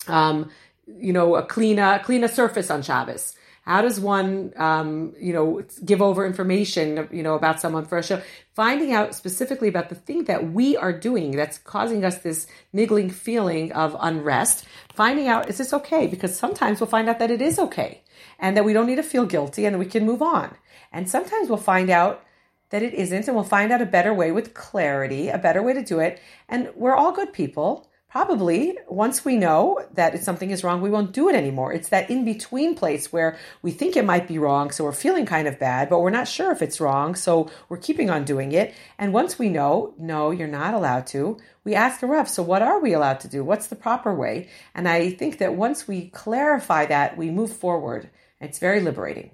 um, 0.08 0.50
you 0.88 1.14
know, 1.14 1.42
clean 1.44 1.80
a 1.80 2.00
clean 2.00 2.24
a 2.24 2.28
surface 2.28 2.72
on 2.72 2.82
Shabbos? 2.82 3.36
How 3.72 3.82
does 3.82 4.02
one, 4.02 4.52
um, 4.58 5.16
you 5.18 5.32
know, 5.32 5.64
give 5.86 6.02
over 6.02 6.26
information, 6.26 7.08
you 7.10 7.24
know, 7.24 7.36
about 7.36 7.62
someone 7.62 7.86
for 7.86 7.98
a 7.98 8.04
show? 8.04 8.22
Finding 8.54 8.92
out 8.92 9.16
specifically 9.16 9.70
about 9.70 9.88
the 9.88 9.96
thing 9.96 10.26
that 10.26 10.52
we 10.52 10.76
are 10.76 10.92
doing 10.92 11.32
that's 11.32 11.58
causing 11.58 12.04
us 12.04 12.18
this 12.18 12.48
niggling 12.74 13.10
feeling 13.10 13.72
of 13.72 13.96
unrest. 13.98 14.66
Finding 14.94 15.30
out 15.30 15.48
is 15.48 15.58
this 15.58 15.72
okay? 15.72 16.06
Because 16.06 16.36
sometimes 16.36 16.82
we'll 16.82 16.90
find 16.90 17.08
out 17.08 17.20
that 17.20 17.32
it 17.32 17.42
is 17.42 17.58
okay, 17.60 18.04
and 18.40 18.58
that 18.58 18.66
we 18.66 18.74
don't 18.74 18.88
need 18.88 18.98
to 18.98 19.04
feel 19.04 19.26
guilty, 19.26 19.64
and 19.64 19.80
we 19.80 19.86
can 19.86 20.06
move 20.06 20.22
on. 20.22 20.54
And 20.92 21.10
sometimes 21.10 21.48
we'll 21.48 21.58
find 21.58 21.90
out 21.90 22.26
that 22.72 22.84
it 22.84 22.94
isn't, 22.94 23.26
and 23.30 23.36
we'll 23.36 23.46
find 23.46 23.72
out 23.72 23.82
a 23.82 23.86
better 23.86 24.14
way 24.14 24.34
with 24.34 24.54
clarity, 24.54 25.30
a 25.30 25.38
better 25.38 25.64
way 25.64 25.72
to 25.72 25.82
do 25.82 26.00
it. 26.00 26.20
And 26.50 26.72
we're 26.76 26.96
all 26.96 27.14
good 27.14 27.32
people 27.32 27.90
probably 28.12 28.78
once 28.90 29.24
we 29.24 29.38
know 29.38 29.82
that 29.94 30.22
something 30.22 30.52
is 30.52 30.66
wrong, 30.66 30.82
we 30.82 30.90
won't 30.90 31.14
do 31.14 31.30
it 31.30 31.36
anymore. 31.36 31.72
It's 31.72 31.90
that 31.90 32.10
in 32.10 32.26
between 32.26 32.76
place 32.76 33.12
where 33.14 33.38
we 33.62 33.72
think 33.72 33.96
it 33.96 34.04
might 34.04 34.28
be 34.28 34.38
wrong, 34.38 34.70
so 34.72 34.84
we're 34.84 34.92
feeling 34.92 35.26
kind 35.26 35.48
of 35.48 35.58
bad, 35.58 35.90
but 35.90 36.02
we're 36.02 36.10
not 36.10 36.28
sure 36.28 36.52
if 36.52 36.62
it's 36.62 36.82
wrong, 36.82 37.16
so 37.16 37.50
we're 37.70 37.78
keeping 37.78 38.10
on 38.10 38.26
doing 38.26 38.52
it. 38.52 38.74
And 39.00 39.14
once 39.14 39.40
we 39.40 39.48
know, 39.48 39.94
no, 39.98 40.30
you're 40.32 40.48
not 40.50 40.74
allowed 40.74 41.08
to, 41.08 41.38
we 41.64 41.74
ask 41.74 42.02
the 42.02 42.08
Rav, 42.08 42.28
so 42.28 42.44
what 42.44 42.62
are 42.62 42.82
we 42.82 42.92
allowed 42.92 43.22
to 43.22 43.30
do? 43.30 43.46
What's 43.46 43.68
the 43.68 43.78
proper 43.78 44.14
way? 44.14 44.50
And 44.76 44.90
I 44.90 45.12
think 45.12 45.38
that 45.38 45.56
once 45.56 45.88
we 45.88 46.10
clarify 46.10 46.88
that, 46.88 47.18
we 47.18 47.32
move 47.32 47.54
forward. 47.54 48.10
It's 48.42 48.60
very 48.60 48.82
liberating. 48.82 49.32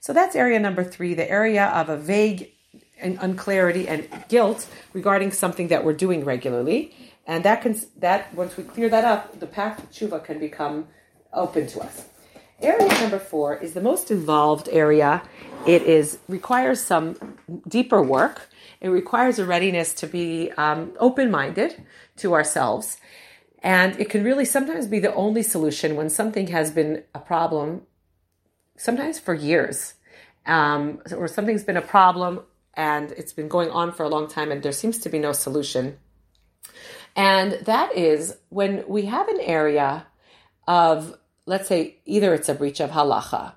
So 0.00 0.12
that's 0.12 0.34
area 0.34 0.58
number 0.58 0.82
three, 0.82 1.14
the 1.14 1.30
area 1.30 1.66
of 1.66 1.88
a 1.88 1.96
vague 1.96 2.50
and 3.00 3.18
unclarity 3.20 3.86
and 3.86 4.08
guilt 4.28 4.66
regarding 4.92 5.30
something 5.30 5.68
that 5.68 5.84
we're 5.84 5.92
doing 5.92 6.24
regularly 6.24 6.92
and 7.30 7.44
that 7.44 7.62
can 7.62 7.80
that 7.98 8.34
once 8.34 8.56
we 8.56 8.64
clear 8.64 8.88
that 8.88 9.04
up, 9.04 9.38
the 9.38 9.46
path 9.46 9.76
to 9.76 9.86
tshuva 9.94 10.24
can 10.24 10.40
become 10.40 10.88
open 11.32 11.68
to 11.68 11.80
us. 11.80 12.06
Area 12.60 12.88
number 13.00 13.20
four 13.20 13.56
is 13.56 13.72
the 13.72 13.80
most 13.80 14.10
involved 14.10 14.68
area. 14.84 15.22
It 15.64 15.82
is 15.82 16.18
requires 16.28 16.80
some 16.82 17.06
deeper 17.68 18.02
work. 18.02 18.48
It 18.80 18.88
requires 18.88 19.38
a 19.38 19.46
readiness 19.46 19.94
to 20.00 20.08
be 20.08 20.50
um, 20.56 20.92
open-minded 20.98 21.70
to 22.16 22.34
ourselves, 22.34 22.96
and 23.62 23.90
it 24.00 24.10
can 24.10 24.24
really 24.24 24.44
sometimes 24.56 24.88
be 24.88 24.98
the 24.98 25.14
only 25.14 25.44
solution 25.44 25.94
when 25.94 26.10
something 26.10 26.48
has 26.48 26.72
been 26.72 27.04
a 27.14 27.20
problem, 27.20 27.82
sometimes 28.76 29.20
for 29.20 29.34
years, 29.34 29.94
um, 30.46 31.00
or 31.16 31.28
something's 31.28 31.62
been 31.62 31.76
a 31.76 31.88
problem 31.98 32.40
and 32.74 33.12
it's 33.12 33.32
been 33.32 33.48
going 33.48 33.70
on 33.70 33.92
for 33.92 34.04
a 34.04 34.08
long 34.08 34.26
time, 34.28 34.50
and 34.50 34.62
there 34.62 34.72
seems 34.72 34.98
to 34.98 35.08
be 35.08 35.18
no 35.18 35.32
solution 35.32 35.98
and 37.16 37.52
that 37.64 37.96
is 37.96 38.36
when 38.48 38.84
we 38.86 39.06
have 39.06 39.28
an 39.28 39.40
area 39.40 40.06
of, 40.66 41.16
let's 41.46 41.68
say, 41.68 41.96
either 42.06 42.34
it's 42.34 42.48
a 42.48 42.54
breach 42.54 42.80
of 42.80 42.90
halacha 42.90 43.52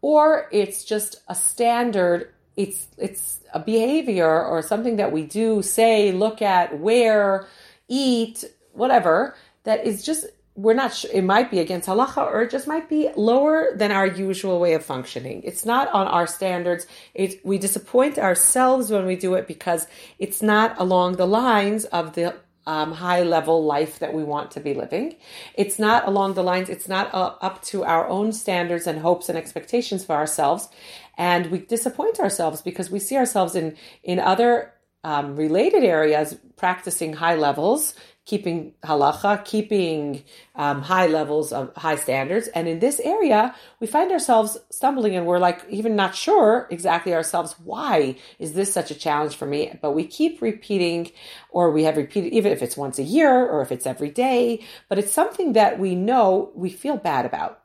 or 0.00 0.48
it's 0.52 0.84
just 0.84 1.22
a 1.28 1.34
standard, 1.34 2.32
it's, 2.56 2.86
it's 2.96 3.40
a 3.54 3.60
behavior 3.60 4.44
or 4.44 4.62
something 4.62 4.96
that 4.96 5.12
we 5.12 5.24
do, 5.24 5.62
say, 5.62 6.12
look 6.12 6.42
at, 6.42 6.78
wear, 6.78 7.46
eat, 7.88 8.44
whatever, 8.72 9.34
that 9.64 9.86
is 9.86 10.02
just 10.02 10.26
we're 10.58 10.74
not 10.74 10.92
sure, 10.92 11.08
it 11.14 11.22
might 11.22 11.52
be 11.52 11.60
against 11.60 11.88
halacha 11.88 12.26
or 12.26 12.42
it 12.42 12.50
just 12.50 12.66
might 12.66 12.88
be 12.88 13.08
lower 13.14 13.68
than 13.76 13.92
our 13.92 14.06
usual 14.06 14.58
way 14.58 14.74
of 14.74 14.84
functioning. 14.84 15.40
It's 15.44 15.64
not 15.64 15.86
on 15.92 16.08
our 16.08 16.26
standards. 16.26 16.84
It, 17.14 17.44
we 17.46 17.58
disappoint 17.58 18.18
ourselves 18.18 18.90
when 18.90 19.06
we 19.06 19.14
do 19.14 19.34
it 19.34 19.46
because 19.46 19.86
it's 20.18 20.42
not 20.42 20.74
along 20.80 21.14
the 21.14 21.28
lines 21.28 21.84
of 21.84 22.14
the 22.14 22.34
um, 22.68 22.92
high 22.92 23.22
level 23.22 23.64
life 23.64 23.98
that 23.98 24.12
we 24.12 24.22
want 24.22 24.50
to 24.50 24.60
be 24.60 24.74
living. 24.74 25.16
It's 25.54 25.78
not 25.78 26.06
along 26.06 26.34
the 26.34 26.42
lines, 26.42 26.68
it's 26.68 26.86
not 26.86 27.12
uh, 27.14 27.34
up 27.40 27.62
to 27.70 27.82
our 27.82 28.06
own 28.06 28.32
standards 28.32 28.86
and 28.86 28.98
hopes 28.98 29.30
and 29.30 29.38
expectations 29.38 30.04
for 30.04 30.14
ourselves. 30.14 30.68
And 31.16 31.50
we 31.50 31.60
disappoint 31.60 32.20
ourselves 32.20 32.60
because 32.60 32.90
we 32.90 32.98
see 32.98 33.16
ourselves 33.16 33.54
in, 33.56 33.74
in 34.04 34.18
other 34.20 34.74
um, 35.02 35.34
related 35.34 35.82
areas 35.82 36.36
practicing 36.56 37.14
high 37.14 37.36
levels, 37.36 37.94
keeping 38.28 38.74
halacha, 38.82 39.42
keeping 39.46 40.22
um, 40.54 40.82
high 40.82 41.06
levels 41.06 41.50
of 41.50 41.74
high 41.74 41.96
standards. 41.96 42.46
And 42.48 42.68
in 42.68 42.78
this 42.78 43.00
area, 43.00 43.54
we 43.80 43.86
find 43.86 44.12
ourselves 44.12 44.58
stumbling 44.68 45.16
and 45.16 45.24
we're 45.24 45.38
like 45.38 45.64
even 45.70 45.96
not 45.96 46.14
sure 46.14 46.68
exactly 46.70 47.14
ourselves 47.14 47.54
why 47.64 48.16
is 48.38 48.52
this 48.52 48.70
such 48.70 48.90
a 48.90 48.94
challenge 48.94 49.34
for 49.34 49.46
me? 49.46 49.78
But 49.80 49.92
we 49.92 50.06
keep 50.06 50.42
repeating, 50.42 51.10
or 51.48 51.70
we 51.70 51.84
have 51.84 51.96
repeated, 51.96 52.34
even 52.34 52.52
if 52.52 52.60
it's 52.60 52.76
once 52.76 52.98
a 52.98 53.02
year 53.02 53.32
or 53.32 53.62
if 53.62 53.72
it's 53.72 53.86
every 53.86 54.10
day, 54.10 54.62
but 54.90 54.98
it's 54.98 55.12
something 55.12 55.54
that 55.54 55.78
we 55.78 55.94
know 55.94 56.52
we 56.54 56.68
feel 56.68 56.98
bad 56.98 57.24
about. 57.24 57.62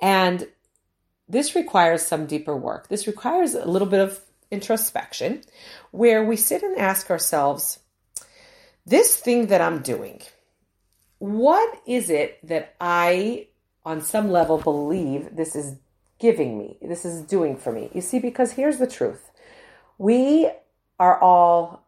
And 0.00 0.46
this 1.28 1.56
requires 1.56 2.02
some 2.06 2.26
deeper 2.26 2.56
work. 2.56 2.88
This 2.88 3.08
requires 3.08 3.54
a 3.54 3.66
little 3.66 3.88
bit 3.88 4.00
of 4.00 4.20
introspection 4.52 5.42
where 5.90 6.24
we 6.24 6.36
sit 6.36 6.62
and 6.62 6.78
ask 6.78 7.10
ourselves, 7.10 7.80
this 8.90 9.16
thing 9.16 9.46
that 9.46 9.60
I'm 9.60 9.80
doing, 9.82 10.20
what 11.18 11.80
is 11.86 12.10
it 12.10 12.46
that 12.46 12.74
I, 12.80 13.46
on 13.84 14.02
some 14.02 14.30
level, 14.30 14.58
believe 14.58 15.36
this 15.36 15.54
is 15.54 15.76
giving 16.18 16.58
me, 16.58 16.76
this 16.82 17.04
is 17.04 17.22
doing 17.22 17.56
for 17.56 17.72
me? 17.72 17.90
You 17.94 18.00
see, 18.00 18.18
because 18.18 18.52
here's 18.52 18.78
the 18.78 18.86
truth 18.86 19.30
we 19.96 20.50
are 20.98 21.20
all 21.20 21.86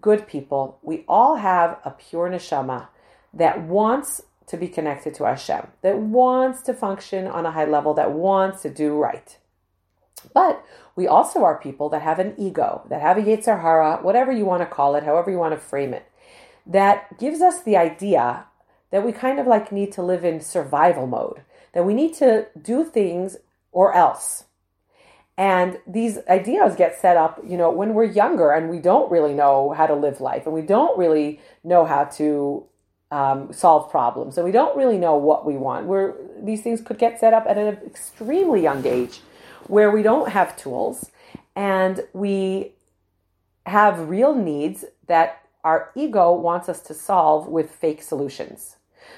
good 0.00 0.26
people. 0.26 0.78
We 0.82 1.04
all 1.08 1.36
have 1.36 1.78
a 1.84 1.90
pure 1.90 2.30
neshama 2.30 2.88
that 3.34 3.60
wants 3.62 4.22
to 4.46 4.56
be 4.56 4.68
connected 4.68 5.14
to 5.16 5.24
Hashem, 5.24 5.66
that 5.82 5.98
wants 5.98 6.62
to 6.62 6.74
function 6.74 7.26
on 7.26 7.44
a 7.44 7.50
high 7.50 7.66
level, 7.66 7.92
that 7.94 8.12
wants 8.12 8.62
to 8.62 8.70
do 8.70 8.94
right. 8.96 9.36
But 10.32 10.64
we 10.98 11.06
also 11.06 11.44
are 11.44 11.56
people 11.56 11.88
that 11.90 12.02
have 12.02 12.18
an 12.18 12.34
ego, 12.36 12.82
that 12.88 13.00
have 13.00 13.16
a 13.16 13.22
Yetzer 13.22 13.62
Hara, 13.62 14.00
whatever 14.02 14.32
you 14.32 14.44
want 14.44 14.62
to 14.62 14.66
call 14.66 14.96
it, 14.96 15.04
however 15.04 15.30
you 15.30 15.38
want 15.38 15.54
to 15.54 15.60
frame 15.60 15.94
it, 15.94 16.10
that 16.66 17.16
gives 17.20 17.40
us 17.40 17.62
the 17.62 17.76
idea 17.76 18.46
that 18.90 19.06
we 19.06 19.12
kind 19.12 19.38
of 19.38 19.46
like 19.46 19.70
need 19.70 19.92
to 19.92 20.02
live 20.02 20.24
in 20.24 20.40
survival 20.40 21.06
mode, 21.06 21.42
that 21.72 21.84
we 21.84 21.94
need 21.94 22.14
to 22.14 22.48
do 22.60 22.84
things 22.84 23.36
or 23.70 23.94
else. 23.94 24.46
And 25.36 25.78
these 25.86 26.18
ideas 26.28 26.74
get 26.74 26.98
set 26.98 27.16
up, 27.16 27.40
you 27.46 27.56
know, 27.56 27.70
when 27.70 27.94
we're 27.94 28.02
younger 28.22 28.50
and 28.50 28.68
we 28.68 28.80
don't 28.80 29.08
really 29.08 29.34
know 29.34 29.70
how 29.70 29.86
to 29.86 29.94
live 29.94 30.20
life 30.20 30.46
and 30.46 30.52
we 30.52 30.62
don't 30.62 30.98
really 30.98 31.38
know 31.62 31.84
how 31.84 32.06
to 32.18 32.64
um, 33.12 33.52
solve 33.52 33.88
problems 33.88 34.36
and 34.36 34.44
we 34.44 34.50
don't 34.50 34.76
really 34.76 34.98
know 34.98 35.14
what 35.14 35.46
we 35.46 35.56
want. 35.56 35.86
We're, 35.86 36.14
these 36.42 36.62
things 36.62 36.80
could 36.80 36.98
get 36.98 37.20
set 37.20 37.32
up 37.32 37.46
at 37.48 37.56
an 37.56 37.68
extremely 37.86 38.60
young 38.64 38.84
age 38.84 39.20
where 39.68 39.90
we 39.90 40.02
don't 40.02 40.30
have 40.30 40.56
tools 40.56 41.10
and 41.54 42.00
we 42.12 42.72
have 43.66 44.08
real 44.08 44.34
needs 44.34 44.84
that 45.06 45.42
our 45.64 45.90
ego 45.94 46.32
wants 46.32 46.68
us 46.68 46.80
to 46.80 46.94
solve 46.94 47.46
with 47.48 47.70
fake 47.70 48.02
solutions. 48.02 48.76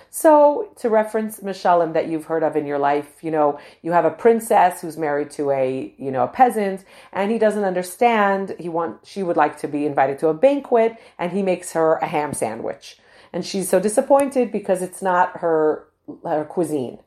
So, 0.08 0.72
to 0.76 0.88
reference 0.88 1.40
Mishalim 1.40 1.92
that 1.94 2.08
you've 2.08 2.26
heard 2.26 2.42
of 2.42 2.56
in 2.56 2.66
your 2.66 2.78
life, 2.78 3.22
you 3.22 3.30
know, 3.30 3.58
you 3.82 3.92
have 3.92 4.04
a 4.04 4.10
princess 4.10 4.80
who's 4.80 4.96
married 4.96 5.30
to 5.32 5.50
a, 5.50 5.94
you 5.98 6.10
know, 6.10 6.24
a 6.24 6.28
peasant, 6.28 6.84
and 7.12 7.30
he 7.30 7.38
doesn't 7.38 7.64
understand. 7.64 8.56
He 8.58 8.68
want 8.68 8.98
she 9.04 9.22
would 9.22 9.36
like 9.36 9.58
to 9.58 9.68
be 9.68 9.86
invited 9.86 10.18
to 10.20 10.28
a 10.28 10.34
banquet, 10.34 10.96
and 11.18 11.32
he 11.32 11.42
makes 11.42 11.72
her 11.72 11.96
a 11.96 12.06
ham 12.06 12.32
sandwich, 12.34 12.98
and 13.32 13.44
she's 13.44 13.68
so 13.68 13.80
disappointed 13.80 14.50
because 14.50 14.82
it's 14.82 15.02
not 15.02 15.38
her 15.38 15.86
her 16.24 16.44
cuisine. 16.44 16.98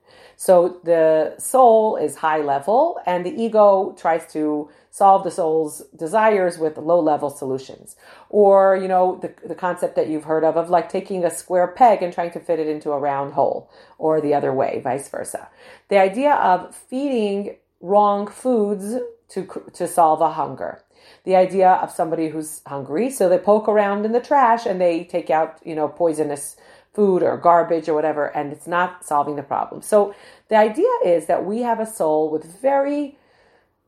So 0.43 0.81
the 0.83 1.35
soul 1.37 1.95
is 1.95 2.17
high 2.17 2.41
level, 2.41 2.99
and 3.05 3.25
the 3.25 3.33
ego 3.41 3.95
tries 3.97 4.29
to 4.33 4.69
solve 4.91 5.23
the 5.23 5.31
soul's 5.31 5.83
desires 5.95 6.57
with 6.57 6.77
low 6.77 6.99
level 6.99 7.29
solutions. 7.29 7.95
Or, 8.27 8.75
you 8.75 8.89
know, 8.89 9.19
the, 9.21 9.33
the 9.47 9.55
concept 9.55 9.95
that 9.95 10.09
you've 10.09 10.25
heard 10.25 10.43
of, 10.43 10.57
of 10.57 10.69
like 10.69 10.89
taking 10.89 11.23
a 11.23 11.29
square 11.29 11.69
peg 11.69 12.03
and 12.03 12.11
trying 12.11 12.31
to 12.31 12.41
fit 12.41 12.59
it 12.59 12.67
into 12.67 12.91
a 12.91 12.99
round 12.99 13.31
hole, 13.31 13.71
or 13.97 14.19
the 14.19 14.33
other 14.33 14.51
way, 14.51 14.81
vice 14.83 15.07
versa. 15.07 15.47
The 15.87 15.99
idea 15.99 16.33
of 16.33 16.75
feeding 16.75 17.55
wrong 17.79 18.27
foods 18.27 18.95
to, 19.29 19.47
to 19.71 19.87
solve 19.87 20.19
a 20.19 20.33
hunger 20.33 20.83
the 21.25 21.35
idea 21.35 21.69
of 21.69 21.91
somebody 21.91 22.29
who's 22.29 22.61
hungry 22.65 23.09
so 23.09 23.27
they 23.27 23.37
poke 23.37 23.67
around 23.67 24.05
in 24.05 24.13
the 24.13 24.21
trash 24.21 24.65
and 24.65 24.79
they 24.79 25.03
take 25.03 25.29
out 25.29 25.59
you 25.65 25.75
know 25.75 25.87
poisonous 25.87 26.55
food 26.93 27.23
or 27.23 27.37
garbage 27.37 27.89
or 27.89 27.93
whatever, 27.93 28.25
and 28.27 28.51
it's 28.51 28.67
not 28.67 29.05
solving 29.05 29.35
the 29.35 29.43
problem. 29.43 29.81
So 29.81 30.13
the 30.49 30.55
idea 30.55 30.91
is 31.03 31.25
that 31.25 31.45
we 31.45 31.61
have 31.61 31.79
a 31.79 31.85
soul 31.85 32.29
with 32.29 32.61
very 32.61 33.17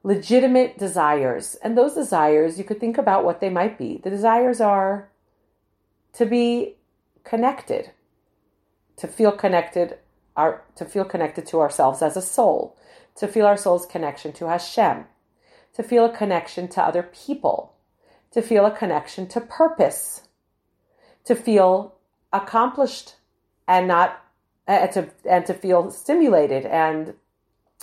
legitimate 0.03 0.77
desires. 0.77 1.55
And 1.63 1.77
those 1.77 1.95
desires, 1.95 2.57
you 2.57 2.63
could 2.63 2.79
think 2.79 2.97
about 2.97 3.25
what 3.25 3.41
they 3.41 3.49
might 3.49 3.77
be. 3.77 3.99
The 4.03 4.09
desires 4.09 4.61
are 4.61 5.09
to 6.13 6.25
be 6.25 6.75
connected, 7.23 7.91
to 8.97 9.07
feel 9.07 9.31
connected 9.31 9.97
our 10.35 10.63
to 10.75 10.85
feel 10.85 11.05
connected 11.05 11.45
to 11.47 11.59
ourselves 11.59 12.01
as 12.01 12.17
a 12.17 12.21
soul, 12.21 12.77
to 13.15 13.27
feel 13.27 13.45
our 13.45 13.57
soul's 13.57 13.85
connection 13.85 14.33
to 14.33 14.47
Hashem, 14.47 15.05
to 15.73 15.83
feel 15.83 16.05
a 16.05 16.15
connection 16.15 16.67
to 16.69 16.83
other 16.83 17.03
people, 17.03 17.73
to 18.31 18.41
feel 18.41 18.65
a 18.65 18.77
connection 18.77 19.27
to 19.29 19.41
purpose, 19.41 20.21
to 21.23 21.35
feel 21.35 21.94
accomplished 22.35 23.15
and 23.67 23.87
not 23.87 24.21
and 24.67 24.91
to 24.91 25.09
and 25.29 25.45
to 25.45 25.53
feel 25.53 25.91
stimulated 25.91 26.65
and 26.65 27.13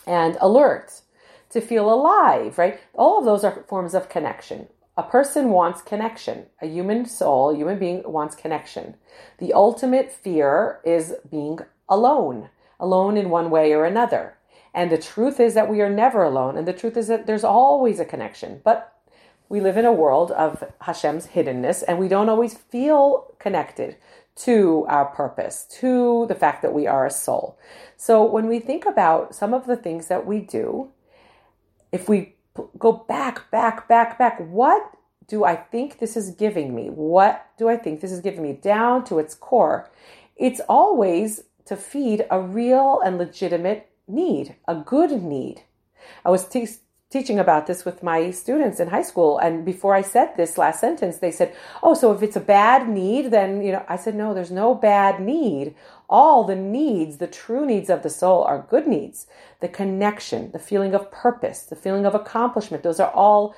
and 0.07 0.37
alert, 0.41 1.03
to 1.51 1.61
feel 1.61 1.93
alive, 1.93 2.59
right? 2.59 2.81
All 2.95 3.19
of 3.19 3.25
those 3.25 3.45
are 3.45 3.65
forms 3.69 3.95
of 3.95 4.09
connection. 4.09 4.69
A 4.97 5.03
person 5.03 5.51
wants 5.51 5.81
connection. 5.81 6.47
A 6.61 6.67
human 6.67 7.07
soul, 7.07 7.51
a 7.51 7.57
human 7.57 7.79
being 7.79 8.03
wants 8.05 8.35
connection. 8.35 8.97
The 9.39 9.53
ultimate 9.53 10.13
fear 10.13 10.81
is 10.85 11.15
being 11.31 11.61
alone, 11.89 12.51
alone 12.79 13.17
in 13.17 13.31
one 13.31 13.51
way 13.51 13.73
or 13.73 13.85
another. 13.85 14.37
And 14.75 14.91
the 14.91 14.99
truth 14.99 15.39
is 15.39 15.55
that 15.55 15.71
we 15.71 15.81
are 15.81 15.91
never 15.91 16.23
alone. 16.23 16.57
And 16.57 16.67
the 16.67 16.73
truth 16.73 16.97
is 16.97 17.09
that 17.09 17.27
there's 17.27 17.45
always 17.45 18.01
a 18.01 18.05
connection. 18.05 18.61
But 18.65 18.93
we 19.49 19.61
live 19.61 19.77
in 19.77 19.85
a 19.85 19.93
world 19.93 20.31
of 20.33 20.65
Hashem's 20.81 21.29
hiddenness 21.29 21.85
and 21.87 21.99
we 21.99 22.09
don't 22.09 22.31
always 22.31 22.55
feel 22.55 23.35
connected 23.39 23.97
to 24.35 24.87
our 24.89 25.05
purpose, 25.07 25.67
to 25.81 26.27
the 26.29 26.35
fact 26.35 26.63
that 26.63 26.73
we 26.73 26.87
are 26.87 27.07
a 27.07 27.11
soul. 27.11 27.59
So 27.97 28.25
when 28.25 28.49
we 28.49 28.61
think 28.61 28.87
about 28.87 29.35
some 29.35 29.53
of 29.53 29.67
the 29.67 29.77
things 29.77 30.09
that 30.09 30.27
we 30.27 30.41
do, 30.41 30.91
if 31.93 32.09
we 32.09 32.35
go 32.79 32.93
back, 32.93 33.51
back, 33.51 33.89
back, 33.89 34.19
back, 34.19 34.39
what 34.39 34.83
do 35.29 35.45
I 35.45 35.57
think 35.57 35.99
this 35.99 36.17
is 36.17 36.31
giving 36.31 36.75
me? 36.75 36.89
What 36.89 37.47
do 37.59 37.69
I 37.69 37.77
think 37.77 38.01
this 38.01 38.13
is 38.13 38.21
giving 38.21 38.43
me 38.43 38.55
down 38.55 39.05
to 39.05 39.19
its 39.19 39.35
core? 39.35 39.91
It's 40.37 40.61
always 40.69 41.43
to 41.67 41.77
feed 41.77 42.27
a 42.31 42.41
real 42.41 43.01
and 43.05 43.19
legitimate 43.19 43.91
need, 44.09 44.57
a 44.67 44.75
good 44.75 45.23
need. 45.23 45.63
I 46.25 46.31
was 46.31 46.47
te- 46.47 46.69
teaching 47.13 47.39
about 47.39 47.67
this 47.67 47.85
with 47.85 48.03
my 48.03 48.31
students 48.31 48.81
in 48.81 48.89
high 48.89 49.03
school, 49.03 49.39
and 49.39 49.65
before 49.65 49.95
I 49.95 50.03
said 50.03 50.37
this 50.37 50.57
last 50.57 50.81
sentence, 50.81 51.19
they 51.19 51.31
said, 51.31 51.55
"Oh, 51.83 51.95
so 51.95 52.13
if 52.13 52.23
it's 52.23 52.37
a 52.37 52.41
bad 52.41 52.89
need, 52.89 53.31
then 53.31 53.63
you 53.63 53.73
know." 53.73 53.85
I 53.89 53.97
said, 53.97 54.15
"No, 54.15 54.33
there's 54.33 54.51
no 54.51 54.75
bad 54.75 55.21
need. 55.21 55.75
All 56.09 56.45
the 56.45 56.57
needs, 56.57 57.19
the 57.19 57.27
true 57.27 57.65
needs 57.67 57.91
of 57.91 58.03
the 58.03 58.11
soul, 58.11 58.43
are 58.45 58.67
good 58.69 58.87
needs. 58.87 59.27
The 59.61 59.69
connection, 59.69 60.51
the 60.53 60.59
feeling 60.59 60.95
of 60.95 61.11
purpose, 61.11 61.63
the 61.63 61.77
feeling 61.77 62.07
of 62.07 62.15
accomplishment. 62.15 62.83
Those 62.83 63.01
are 63.01 63.13
all 63.13 63.55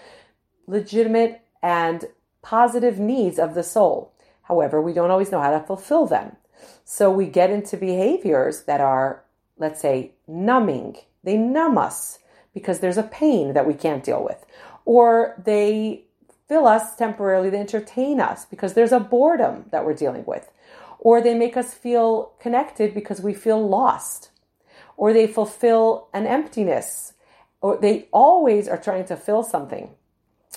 legitimate 0.67 1.41
and 1.63 2.07
positive 2.43 2.99
needs 2.99 3.39
of 3.39 3.55
the 3.55 3.63
soul. 3.63 4.13
However, 4.43 4.81
we 4.81 4.93
don't 4.93 5.11
always 5.11 5.33
know 5.33 5.41
how 5.41 5.53
to 5.53 5.61
fulfill 5.61 6.07
them." 6.07 6.37
So 6.85 7.11
we 7.11 7.27
get 7.27 7.51
into 7.51 7.77
behaviors 7.77 8.65
that 8.65 8.81
are, 8.81 9.23
let's 9.59 9.81
say, 9.81 10.13
numbing. 10.27 10.97
They 11.23 11.37
numb 11.37 11.79
us 11.79 12.19
because 12.55 12.81
there's 12.81 12.97
a 12.97 13.03
pain 13.03 13.53
that 13.53 13.67
we 13.67 13.75
can't 13.75 14.05
deal 14.05 14.25
with. 14.25 14.47
Or 14.85 15.35
they 15.45 16.05
fill 16.49 16.67
us 16.67 16.97
temporarily, 16.97 17.51
they 17.51 17.59
entertain 17.59 18.21
us 18.21 18.45
because 18.45 18.75
there's 18.75 18.93
a 18.93 19.01
boredom 19.01 19.67
that 19.71 19.85
we're 19.85 19.95
dealing 19.95 20.25
with. 20.27 20.51
Or 21.01 21.21
they 21.21 21.35
make 21.35 21.57
us 21.57 21.75
feel 21.75 22.33
connected 22.41 22.95
because 22.95 23.21
we 23.21 23.35
feel 23.35 23.69
lost. 23.69 24.31
Or 24.97 25.13
they 25.13 25.27
fulfill 25.27 26.09
an 26.15 26.27
emptiness. 26.27 27.15
Or 27.61 27.77
they 27.77 28.09
always 28.13 28.69
are 28.69 28.79
trying 28.79 29.05
to 29.07 29.17
fill 29.17 29.43
something. 29.43 29.91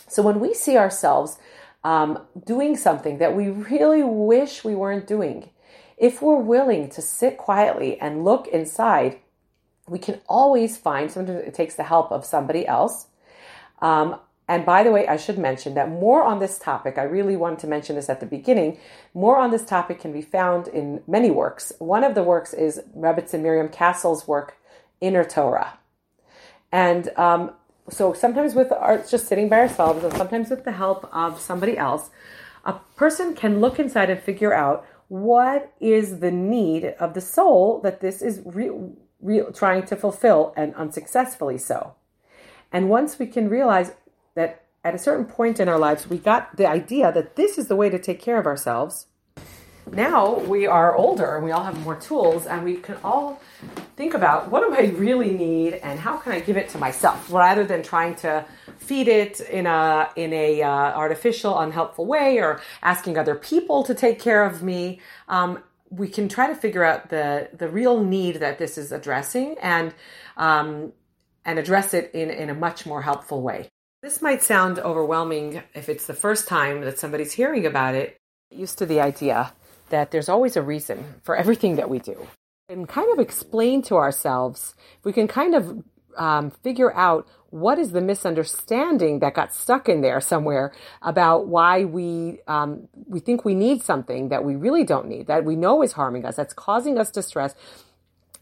So 0.08 0.22
when 0.22 0.40
we 0.40 0.54
see 0.54 0.78
ourselves 0.78 1.38
um, 1.84 2.20
doing 2.46 2.78
something 2.78 3.18
that 3.18 3.36
we 3.36 3.50
really 3.50 4.04
wish 4.04 4.64
we 4.64 4.76
weren't 4.76 5.08
doing, 5.08 5.50
if 5.98 6.22
we're 6.22 6.38
willing 6.38 6.90
to 6.92 7.02
sit 7.02 7.38
quietly 7.38 8.00
and 8.00 8.24
look 8.24 8.48
inside, 8.48 9.20
we 9.88 10.00
can 10.00 10.20
always 10.28 10.78
find, 10.78 11.10
sometimes 11.12 11.48
it 11.48 11.54
takes 11.54 11.76
the 11.76 11.84
help 11.84 12.12
of 12.12 12.26
somebody 12.26 12.68
else. 12.68 13.08
Um, 13.82 14.20
and 14.50 14.66
by 14.66 14.84
the 14.84 14.92
way, 14.92 15.08
I 15.08 15.18
should 15.18 15.38
mention 15.38 15.74
that 15.74 15.90
more 15.90 16.24
on 16.24 16.40
this 16.40 16.58
topic, 16.58 16.98
I 16.98 17.04
really 17.04 17.36
wanted 17.36 17.60
to 17.60 17.68
mention 17.68 17.96
this 17.96 18.10
at 18.10 18.20
the 18.20 18.26
beginning, 18.26 18.80
more 19.14 19.38
on 19.38 19.52
this 19.52 19.66
topic 19.66 20.00
can 20.00 20.14
be 20.14 20.22
found 20.22 20.68
in 20.70 21.02
many 21.08 21.30
works. 21.30 21.74
One 21.80 22.04
of 22.04 22.16
the 22.16 22.24
works 22.24 22.54
is 22.54 22.82
Rebbetzin 22.96 23.42
Miriam 23.42 23.70
Castle's 23.70 24.28
work, 24.28 24.58
Inner 25.02 25.26
Torah. 25.26 25.78
And 26.72 27.10
um, 27.18 27.52
so 27.90 28.14
sometimes 28.14 28.56
with 28.56 28.72
our, 28.72 29.00
just 29.00 29.28
sitting 29.28 29.50
by 29.50 29.60
ourselves, 29.60 30.04
and 30.04 30.14
sometimes 30.14 30.50
with 30.50 30.64
the 30.64 30.72
help 30.72 31.10
of 31.14 31.40
somebody 31.40 31.78
else, 31.78 32.10
a 32.64 32.74
person 32.96 33.36
can 33.36 33.60
look 33.60 33.80
inside 33.80 34.10
and 34.10 34.22
figure 34.22 34.54
out 34.54 34.86
what 35.10 35.74
is 35.80 36.20
the 36.20 36.32
need 36.32 36.86
of 37.00 37.14
the 37.14 37.22
soul 37.22 37.80
that 37.82 38.02
this 38.02 38.22
is 38.22 38.42
re- 38.46 38.72
re- 39.22 39.46
trying 39.54 39.86
to 39.88 39.96
fulfill 39.96 40.54
and 40.56 40.76
unsuccessfully 40.76 41.58
so. 41.58 41.96
And 42.72 42.90
once 42.90 43.20
we 43.20 43.28
can 43.28 43.50
realize 43.50 43.94
that 44.36 44.66
at 44.84 44.96
a 44.96 44.98
certain 44.98 45.26
point 45.26 45.60
in 45.60 45.68
our 45.68 45.80
lives, 45.80 46.10
we 46.10 46.18
got 46.18 46.56
the 46.58 46.66
idea 46.66 47.12
that 47.12 47.36
this 47.36 47.58
is 47.58 47.68
the 47.68 47.76
way 47.76 47.90
to 47.90 48.00
take 48.00 48.22
care 48.22 48.38
of 48.38 48.46
ourselves. 48.46 49.08
Now 49.92 50.40
we 50.40 50.68
are 50.68 50.96
older 50.96 51.36
and 51.36 51.46
we 51.46 51.52
all 51.52 51.64
have 51.64 51.80
more 51.82 51.96
tools, 51.96 52.46
and 52.46 52.64
we 52.64 52.76
can 52.76 52.98
all 53.04 53.42
think 53.96 54.14
about 54.14 54.52
what 54.52 54.62
do 54.62 54.76
I 54.76 54.92
really 54.92 55.32
need 55.32 55.76
and 55.76 55.98
how 55.98 56.18
can 56.18 56.34
I 56.34 56.42
give 56.42 56.58
it 56.58 56.70
to 56.70 56.78
myself 56.78 57.32
rather 57.32 57.64
than 57.64 57.84
trying 57.84 58.16
to 58.16 58.46
feed 58.80 59.08
it 59.08 59.40
in 59.40 59.66
a 59.66 60.10
in 60.16 60.34
a 60.34 60.62
uh, 60.62 60.70
artificial, 60.70 61.58
unhelpful 61.58 62.06
way 62.06 62.38
or 62.40 62.62
asking 62.84 63.18
other 63.18 63.36
people 63.36 63.84
to 63.84 63.94
take 63.96 64.20
care 64.20 64.46
of 64.46 64.62
me. 64.62 65.00
Um, 65.30 65.64
we 65.90 66.08
can 66.08 66.28
try 66.30 66.48
to 66.48 66.56
figure 66.56 66.84
out 66.84 67.10
the 67.10 67.50
the 67.54 67.68
real 67.68 68.04
need 68.04 68.38
that 68.38 68.58
this 68.58 68.78
is 68.78 68.92
addressing 68.92 69.58
and 69.62 69.94
um, 70.36 70.94
and 71.46 71.60
address 71.60 71.94
it 71.94 72.12
in 72.14 72.30
in 72.30 72.50
a 72.50 72.54
much 72.54 72.86
more 72.86 73.02
helpful 73.02 73.42
way. 73.42 73.70
This 74.02 74.22
might 74.22 74.44
sound 74.44 74.80
overwhelming 74.80 75.64
if 75.74 75.90
it's 75.90 76.08
the 76.08 76.14
first 76.14 76.48
time 76.48 76.82
that 76.82 77.00
somebody's 77.00 77.34
hearing 77.34 77.66
about 77.66 77.96
it. 77.96 78.18
Used 78.52 78.78
to 78.80 78.86
the 78.86 79.02
idea 79.02 79.54
that 79.90 80.12
there's 80.12 80.30
always 80.30 80.56
a 80.56 80.62
reason 80.62 81.16
for 81.24 81.36
everything 81.36 81.78
that 81.78 81.90
we 81.90 82.00
do, 82.00 82.28
and 82.70 82.88
kind 82.88 83.12
of 83.12 83.20
explain 83.20 83.82
to 83.84 83.96
ourselves. 83.96 84.76
We 85.04 85.14
can 85.14 85.28
kind 85.28 85.56
of 85.56 85.84
um, 86.18 86.52
figure 86.52 86.94
out 86.94 87.28
what 87.50 87.80
is 87.80 87.92
the 87.92 88.02
misunderstanding 88.02 89.20
that 89.20 89.34
got 89.34 89.54
stuck 89.54 89.88
in 89.88 90.02
there 90.02 90.20
somewhere 90.20 90.74
about 91.02 91.48
why 91.48 91.86
we 91.86 92.40
um, 92.48 92.88
we 93.08 93.20
think 93.20 93.46
we 93.46 93.56
need 93.56 93.82
something 93.82 94.30
that 94.30 94.44
we 94.44 94.56
really 94.56 94.84
don't 94.84 95.08
need 95.08 95.28
that 95.28 95.46
we 95.46 95.56
know 95.56 95.82
is 95.82 95.94
harming 95.94 96.26
us 96.26 96.36
that's 96.36 96.54
causing 96.54 96.98
us 96.98 97.10
distress 97.10 97.56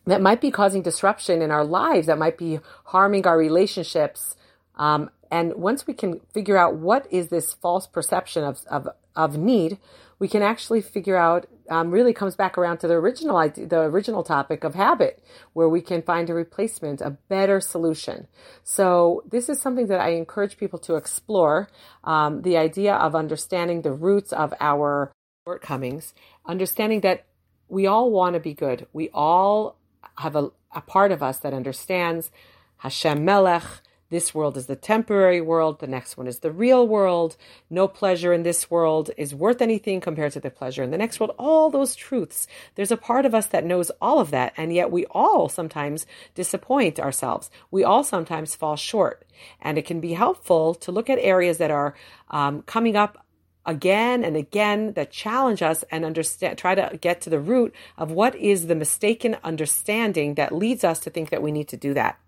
that 0.05 0.21
might 0.21 0.41
be 0.41 0.51
causing 0.51 0.81
disruption 0.81 1.41
in 1.41 1.51
our 1.51 1.63
lives 1.63 2.07
that 2.07 2.17
might 2.17 2.37
be 2.37 2.59
harming 2.85 3.25
our 3.27 3.37
relationships 3.37 4.35
um, 4.75 5.09
and 5.31 5.55
once 5.55 5.87
we 5.87 5.93
can 5.93 6.19
figure 6.33 6.57
out 6.57 6.75
what 6.75 7.07
is 7.11 7.29
this 7.29 7.53
false 7.53 7.87
perception 7.87 8.43
of, 8.43 8.61
of, 8.69 8.87
of 9.15 9.37
need 9.37 9.77
we 10.17 10.27
can 10.27 10.41
actually 10.41 10.81
figure 10.81 11.17
out 11.17 11.45
um, 11.69 11.91
really 11.91 12.13
comes 12.13 12.36
back 12.36 12.58
around 12.58 12.80
to 12.80 12.88
the 12.88 12.93
original 12.93 13.38
idea, 13.38 13.67
the 13.67 13.82
original 13.82 14.23
topic 14.23 14.63
of 14.63 14.75
habit, 14.75 15.23
where 15.54 15.69
we 15.69 15.82
can 15.82 16.01
find 16.01 16.30
a 16.30 16.34
replacement, 16.34 17.01
a 17.01 17.12
better 17.30 17.60
solution. 17.60 18.28
So 18.63 19.23
this 19.30 19.49
is 19.49 19.60
something 19.60 19.88
that 19.88 19.99
I 19.99 20.10
encourage 20.10 20.58
people 20.58 20.80
to 20.80 20.95
explore. 20.95 21.69
Um, 22.04 22.41
the 22.41 22.58
idea 22.58 22.95
of 22.95 23.15
understanding 23.15 23.82
the 23.82 23.93
roots 23.93 24.32
of 24.34 24.54
our 24.60 25.12
shortcomings, 25.45 26.13
understanding 26.45 27.01
that 27.01 27.25
we 27.67 27.88
all 27.88 28.12
want 28.12 28.34
to 28.34 28.39
be 28.39 28.54
good. 28.54 28.88
We 28.93 29.10
all 29.13 29.78
have 30.17 30.36
a, 30.36 30.49
a 30.73 30.82
part 30.82 31.12
of 31.12 31.23
us 31.23 31.39
that 31.39 31.54
understands 31.54 32.32
Hashem 32.78 33.25
Melech, 33.25 33.63
this 34.09 34.35
world 34.35 34.55
is 34.55 34.67
the 34.67 34.75
temporary 34.75 35.41
world. 35.41 35.79
The 35.79 35.87
next 35.87 36.15
one 36.15 36.27
is 36.27 36.39
the 36.39 36.51
real 36.51 36.87
world. 36.87 37.37
No 37.69 37.87
pleasure 37.87 38.33
in 38.33 38.43
this 38.43 38.69
world 38.69 39.09
is 39.17 39.33
worth 39.33 39.61
anything 39.61 39.99
compared 39.99 40.33
to 40.33 40.39
the 40.39 40.51
pleasure 40.51 40.83
in 40.83 40.91
the 40.91 40.97
next 40.97 41.19
world. 41.19 41.33
All 41.39 41.71
those 41.71 41.95
truths. 41.95 42.47
There's 42.75 42.91
a 42.91 42.97
part 42.97 43.25
of 43.25 43.33
us 43.33 43.47
that 43.47 43.65
knows 43.65 43.89
all 44.01 44.19
of 44.19 44.31
that. 44.31 44.53
And 44.57 44.71
yet 44.71 44.91
we 44.91 45.05
all 45.07 45.49
sometimes 45.49 46.05
disappoint 46.35 46.99
ourselves. 46.99 47.49
We 47.71 47.83
all 47.83 48.03
sometimes 48.03 48.55
fall 48.55 48.75
short. 48.75 49.25
And 49.59 49.77
it 49.77 49.85
can 49.85 49.99
be 49.99 50.13
helpful 50.13 50.75
to 50.75 50.91
look 50.91 51.09
at 51.09 51.19
areas 51.19 51.57
that 51.57 51.71
are 51.71 51.95
um, 52.29 52.61
coming 52.61 52.95
up 52.95 53.25
again 53.65 54.23
and 54.23 54.37
again 54.37 54.93
that 54.93 55.11
challenge 55.11 55.63
us 55.63 55.83
and 55.89 56.05
understand 56.05 56.55
try 56.55 56.75
to 56.75 56.97
get 57.01 57.21
to 57.21 57.31
the 57.31 57.39
root 57.39 57.73
of 57.97 58.11
what 58.11 58.35
is 58.35 58.67
the 58.67 58.75
mistaken 58.75 59.35
understanding 59.43 60.35
that 60.35 60.53
leads 60.53 60.83
us 60.83 60.99
to 60.99 61.09
think 61.09 61.31
that 61.31 61.41
we 61.41 61.51
need 61.51 61.67
to 61.67 61.75
do 61.75 61.91
that 61.95 62.19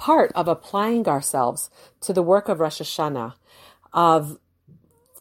part 0.00 0.32
of 0.34 0.48
applying 0.48 1.06
ourselves 1.06 1.68
to 2.00 2.14
the 2.14 2.22
work 2.22 2.48
of 2.48 2.58
Rosh 2.58 2.80
Hashanah, 2.80 3.34
of 3.92 4.38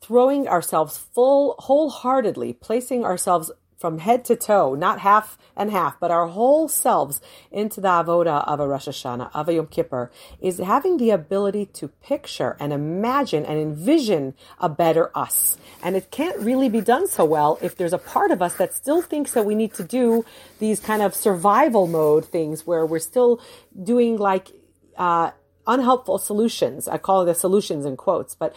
throwing 0.02 0.48
ourselves 0.48 0.98
full, 0.98 1.56
wholeheartedly, 1.60 2.54
placing 2.54 3.04
ourselves 3.04 3.52
from 3.78 4.00
head 4.00 4.26
to 4.26 4.36
toe, 4.36 4.76
not 4.76 5.00
half 5.00 5.38
and 5.56 5.72
half, 5.72 6.00
but 6.00 6.12
our 6.12 6.28
whole 6.28 6.68
selves 6.68 7.22
into 7.52 7.80
the 7.80 7.88
avoda 7.88 8.46
of 8.48 8.60
a 8.60 8.68
Rosh 8.68 8.88
Hashanah, 8.88 9.30
of 9.34 9.48
a 9.50 9.54
Yom 9.54 9.68
Kippur, 9.68 10.12
is 10.42 10.58
having 10.60 10.98
the 10.98 11.12
ability 11.12 11.66
to 11.66 11.88
picture 11.88 12.56
and 12.60 12.72
imagine 12.74 13.46
and 13.46 13.58
envision 13.58 14.34
a 14.60 14.70
better 14.70 15.12
us. 15.16 15.58
And 15.84 15.96
it 15.96 16.12
can't 16.12 16.38
really 16.40 16.68
be 16.68 16.82
done 16.82 17.08
so 17.08 17.24
well 17.24 17.58
if 17.62 17.76
there's 17.76 17.94
a 17.94 17.98
part 17.98 18.32
of 18.32 18.42
us 18.42 18.56
that 18.56 18.74
still 18.74 19.02
thinks 19.02 19.34
that 19.34 19.46
we 19.46 19.56
need 19.56 19.74
to 19.76 19.84
do 19.84 20.26
these 20.60 20.80
kind 20.80 21.02
of 21.02 21.16
survival 21.16 21.88
mode 21.88 22.26
things 22.26 22.66
where 22.68 22.86
we're 22.86 23.00
still 23.00 23.42
doing 23.82 24.18
like, 24.18 24.52
uh, 25.00 25.32
unhelpful 25.66 26.18
solutions. 26.18 26.88
I 26.88 26.98
call 26.98 27.26
the 27.26 27.34
solutions 27.34 27.86
in 27.86 27.98
quotes, 27.98 28.36
but 28.36 28.56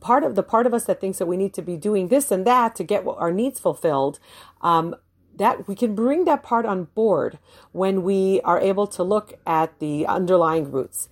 part 0.00 0.24
of 0.24 0.34
the 0.34 0.42
part 0.42 0.66
of 0.66 0.74
us 0.74 0.84
that 0.86 1.00
thinks 1.00 1.18
that 1.18 1.26
we 1.26 1.36
need 1.36 1.54
to 1.54 1.62
be 1.62 1.76
doing 1.76 2.08
this 2.08 2.30
and 2.30 2.46
that 2.46 2.74
to 2.76 2.84
get 2.84 3.06
our 3.06 3.30
needs 3.30 3.60
fulfilled 3.60 4.18
um, 4.62 4.96
that 5.36 5.68
we 5.68 5.74
can 5.74 5.94
bring 5.94 6.24
that 6.24 6.42
part 6.42 6.64
on 6.64 6.84
board 6.94 7.38
when 7.72 8.02
we 8.02 8.40
are 8.42 8.60
able 8.60 8.86
to 8.86 9.02
look 9.02 9.34
at 9.46 9.78
the 9.78 10.06
underlying 10.06 10.70
roots 10.72 11.08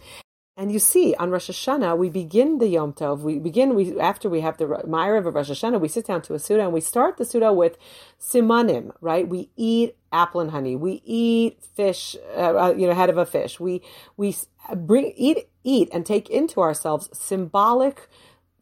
and 0.59 0.73
you 0.73 0.79
see, 0.79 1.15
on 1.17 1.31
Rosh 1.31 1.51
Hashanah, 1.51 1.99
we 1.99 2.09
begin 2.09 2.59
the 2.59 2.67
Yom 2.67 2.95
Tov. 2.95 3.21
We 3.21 3.39
begin 3.39 3.75
we 3.75 4.01
after 4.01 4.31
we 4.31 4.41
have 4.41 4.57
the 4.57 4.65
Ma'ariv 4.65 5.27
of 5.27 5.35
Rosh 5.35 5.51
Hashanah. 5.51 5.79
We 5.79 5.89
sit 5.89 6.07
down 6.07 6.23
to 6.23 6.35
a 6.35 6.39
Suda 6.39 6.63
and 6.63 6.73
we 6.73 6.81
start 6.81 7.19
the 7.19 7.27
Suda 7.27 7.53
with 7.53 7.77
simanim. 8.19 8.93
Right? 9.03 9.29
We 9.29 9.51
eat 9.55 9.97
apple 10.13 10.41
and 10.41 10.51
honey. 10.51 10.75
We 10.75 11.03
eat 11.05 11.63
fish. 11.75 12.17
Uh, 12.35 12.69
uh 12.69 12.75
you 12.75 12.87
know, 12.87 12.95
head 12.95 13.11
of 13.11 13.19
a 13.19 13.27
fish. 13.27 13.61
We 13.61 13.83
we 14.17 14.35
bring 14.75 15.13
eat 15.15 15.47
eat 15.63 15.91
and 15.93 16.07
take 16.07 16.31
into 16.31 16.63
ourselves 16.63 17.11
symbolic 17.13 18.09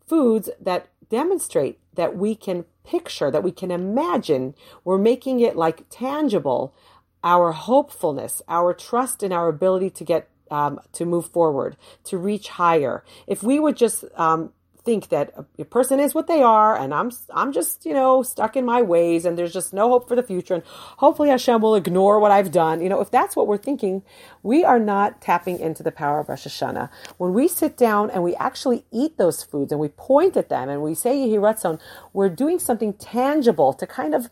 foods 0.04 0.50
that 0.60 0.88
demonstrate 1.10 1.78
that 1.94 2.16
we 2.16 2.34
can 2.34 2.64
picture, 2.82 3.30
that 3.30 3.44
we 3.44 3.52
can 3.52 3.70
imagine. 3.70 4.56
We're 4.82 4.98
making 4.98 5.38
it 5.38 5.54
like 5.54 5.84
tangible. 5.90 6.74
Our 7.22 7.52
hopefulness, 7.52 8.42
our 8.48 8.74
trust 8.74 9.22
in 9.22 9.32
our 9.32 9.48
ability 9.48 9.90
to 9.90 10.04
get 10.04 10.28
um, 10.54 10.80
to 10.92 11.04
move 11.04 11.26
forward, 11.26 11.76
to 12.04 12.16
reach 12.16 12.48
higher. 12.48 13.04
If 13.26 13.42
we 13.42 13.58
would 13.58 13.76
just 13.76 14.04
um, 14.14 14.52
think 14.84 15.08
that 15.08 15.32
a 15.58 15.64
person 15.64 15.98
is 15.98 16.14
what 16.14 16.26
they 16.26 16.42
are 16.42 16.76
and 16.76 16.92
I'm 16.94 17.10
I'm 17.30 17.52
just, 17.52 17.84
you 17.86 17.94
know, 17.94 18.22
stuck 18.22 18.54
in 18.56 18.64
my 18.64 18.82
ways 18.82 19.24
and 19.24 19.36
there's 19.36 19.52
just 19.52 19.72
no 19.72 19.88
hope 19.88 20.06
for 20.06 20.14
the 20.14 20.22
future 20.22 20.54
and 20.54 20.62
hopefully 21.04 21.30
Hashem 21.30 21.60
will 21.60 21.74
ignore 21.74 22.20
what 22.20 22.30
I've 22.30 22.52
done. 22.52 22.82
You 22.82 22.88
know, 22.88 23.00
if 23.00 23.10
that's 23.10 23.34
what 23.34 23.46
we're 23.46 23.64
thinking, 23.68 24.02
we 24.42 24.62
are 24.62 24.78
not 24.78 25.20
tapping 25.20 25.58
into 25.58 25.82
the 25.82 25.90
power 25.90 26.20
of 26.20 26.28
Rosh 26.28 26.46
Hashanah. 26.46 26.88
When 27.16 27.32
we 27.32 27.48
sit 27.48 27.76
down 27.76 28.10
and 28.10 28.22
we 28.22 28.36
actually 28.36 28.84
eat 28.92 29.16
those 29.16 29.42
foods 29.42 29.72
and 29.72 29.80
we 29.80 29.88
point 29.88 30.36
at 30.36 30.50
them 30.50 30.68
and 30.68 30.82
we 30.82 30.94
say 30.94 31.16
Yehi 31.16 31.38
Ratzon, 31.38 31.80
we're 32.12 32.28
doing 32.28 32.58
something 32.58 32.92
tangible 32.92 33.72
to 33.72 33.86
kind 33.86 34.14
of 34.14 34.28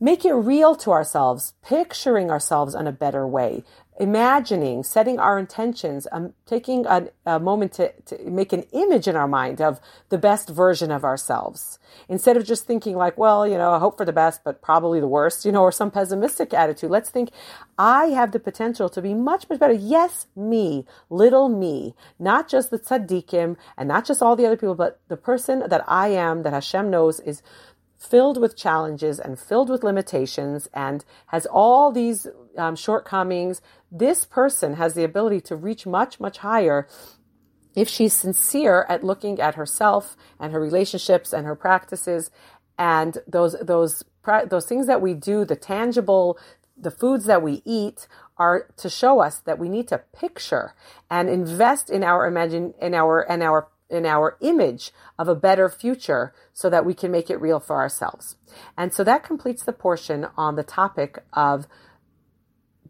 make 0.00 0.24
it 0.24 0.32
real 0.32 0.74
to 0.76 0.90
ourselves, 0.90 1.54
picturing 1.62 2.30
ourselves 2.30 2.74
in 2.74 2.86
a 2.86 2.92
better 2.92 3.26
way, 3.26 3.64
imagining, 3.98 4.82
setting 4.82 5.18
our 5.18 5.38
intentions, 5.38 6.06
um, 6.12 6.34
taking 6.44 6.84
a, 6.86 7.08
a 7.24 7.40
moment 7.40 7.72
to, 7.72 7.92
to, 8.06 8.30
make 8.30 8.52
an 8.52 8.62
image 8.72 9.08
in 9.08 9.16
our 9.16 9.28
mind 9.28 9.60
of 9.60 9.80
the 10.10 10.18
best 10.18 10.48
version 10.48 10.90
of 10.90 11.04
ourselves. 11.04 11.78
Instead 12.08 12.36
of 12.36 12.44
just 12.44 12.66
thinking 12.66 12.96
like, 12.96 13.16
well, 13.16 13.46
you 13.46 13.56
know, 13.56 13.72
I 13.72 13.78
hope 13.78 13.96
for 13.96 14.04
the 14.04 14.12
best, 14.12 14.44
but 14.44 14.60
probably 14.60 15.00
the 15.00 15.08
worst, 15.08 15.44
you 15.44 15.52
know, 15.52 15.62
or 15.62 15.72
some 15.72 15.90
pessimistic 15.90 16.52
attitude. 16.52 16.90
Let's 16.90 17.08
think, 17.08 17.30
I 17.78 18.06
have 18.06 18.32
the 18.32 18.40
potential 18.40 18.88
to 18.90 19.00
be 19.00 19.14
much, 19.14 19.48
much 19.48 19.58
better. 19.58 19.72
Yes, 19.72 20.26
me, 20.36 20.84
little 21.08 21.48
me, 21.48 21.94
not 22.18 22.48
just 22.48 22.70
the 22.70 22.78
tzaddikim 22.78 23.56
and 23.78 23.88
not 23.88 24.04
just 24.04 24.20
all 24.20 24.36
the 24.36 24.46
other 24.46 24.56
people, 24.56 24.74
but 24.74 25.00
the 25.08 25.16
person 25.16 25.62
that 25.68 25.84
I 25.88 26.08
am, 26.08 26.42
that 26.42 26.52
Hashem 26.52 26.90
knows 26.90 27.20
is 27.20 27.42
filled 27.98 28.40
with 28.40 28.56
challenges 28.56 29.18
and 29.18 29.38
filled 29.38 29.70
with 29.70 29.82
limitations 29.82 30.68
and 30.74 31.04
has 31.28 31.46
all 31.46 31.90
these 31.90 32.26
um, 32.56 32.76
shortcomings, 32.76 33.60
this 33.90 34.24
person 34.24 34.74
has 34.74 34.94
the 34.94 35.04
ability 35.04 35.40
to 35.42 35.56
reach 35.56 35.86
much, 35.86 36.20
much 36.20 36.38
higher 36.38 36.88
if 37.74 37.88
she's 37.88 38.14
sincere 38.14 38.86
at 38.88 39.04
looking 39.04 39.38
at 39.38 39.54
herself 39.54 40.16
and 40.40 40.52
her 40.52 40.60
relationships 40.60 41.32
and 41.32 41.46
her 41.46 41.54
practices 41.54 42.30
and 42.78 43.18
those 43.26 43.54
those 43.60 44.02
those 44.48 44.66
things 44.66 44.86
that 44.86 45.00
we 45.00 45.14
do, 45.14 45.44
the 45.44 45.56
tangible, 45.56 46.38
the 46.76 46.90
foods 46.90 47.26
that 47.26 47.42
we 47.42 47.62
eat 47.64 48.08
are 48.38 48.66
to 48.76 48.90
show 48.90 49.20
us 49.20 49.38
that 49.40 49.58
we 49.58 49.68
need 49.68 49.88
to 49.88 49.98
picture 50.14 50.74
and 51.10 51.28
invest 51.28 51.88
in 51.88 52.02
our 52.02 52.26
imagine 52.26 52.74
in 52.80 52.92
our 52.94 53.20
and 53.20 53.42
our 53.42 53.68
in 53.88 54.04
our 54.04 54.36
image 54.40 54.92
of 55.18 55.28
a 55.28 55.34
better 55.34 55.68
future 55.68 56.34
so 56.52 56.68
that 56.68 56.84
we 56.84 56.92
can 56.92 57.10
make 57.10 57.30
it 57.30 57.40
real 57.40 57.60
for 57.60 57.76
ourselves. 57.76 58.36
And 58.76 58.92
so 58.92 59.04
that 59.04 59.22
completes 59.22 59.62
the 59.62 59.72
portion 59.72 60.26
on 60.36 60.56
the 60.56 60.64
topic 60.64 61.22
of 61.32 61.66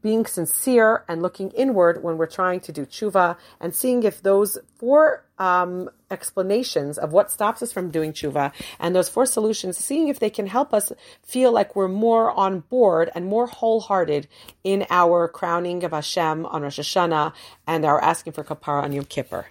being 0.06 0.24
sincere 0.24 1.02
and 1.08 1.20
looking 1.20 1.50
inward 1.50 2.00
when 2.00 2.16
we're 2.16 2.28
trying 2.40 2.60
to 2.60 2.70
do 2.70 2.86
tshuva 2.86 3.36
and 3.60 3.74
seeing 3.74 4.04
if 4.04 4.22
those 4.22 4.56
four 4.76 5.24
um, 5.36 5.90
explanations 6.12 6.96
of 6.96 7.12
what 7.12 7.28
stops 7.28 7.60
us 7.60 7.72
from 7.72 7.90
doing 7.90 8.12
tshuva 8.12 8.52
and 8.78 8.94
those 8.94 9.08
four 9.08 9.26
solutions, 9.26 9.76
seeing 9.76 10.06
if 10.06 10.20
they 10.20 10.30
can 10.30 10.46
help 10.46 10.72
us 10.72 10.92
feel 11.24 11.50
like 11.50 11.74
we're 11.74 11.88
more 11.88 12.30
on 12.30 12.60
board 12.60 13.10
and 13.16 13.26
more 13.26 13.48
wholehearted 13.48 14.28
in 14.62 14.86
our 14.90 15.26
crowning 15.26 15.82
of 15.82 15.90
Hashem 15.90 16.46
on 16.46 16.62
Rosh 16.62 16.78
Hashanah 16.78 17.32
and 17.66 17.84
our 17.84 18.00
asking 18.00 18.32
for 18.32 18.44
kapara 18.44 18.84
on 18.84 18.92
Yom 18.92 19.06
Kippur. 19.06 19.46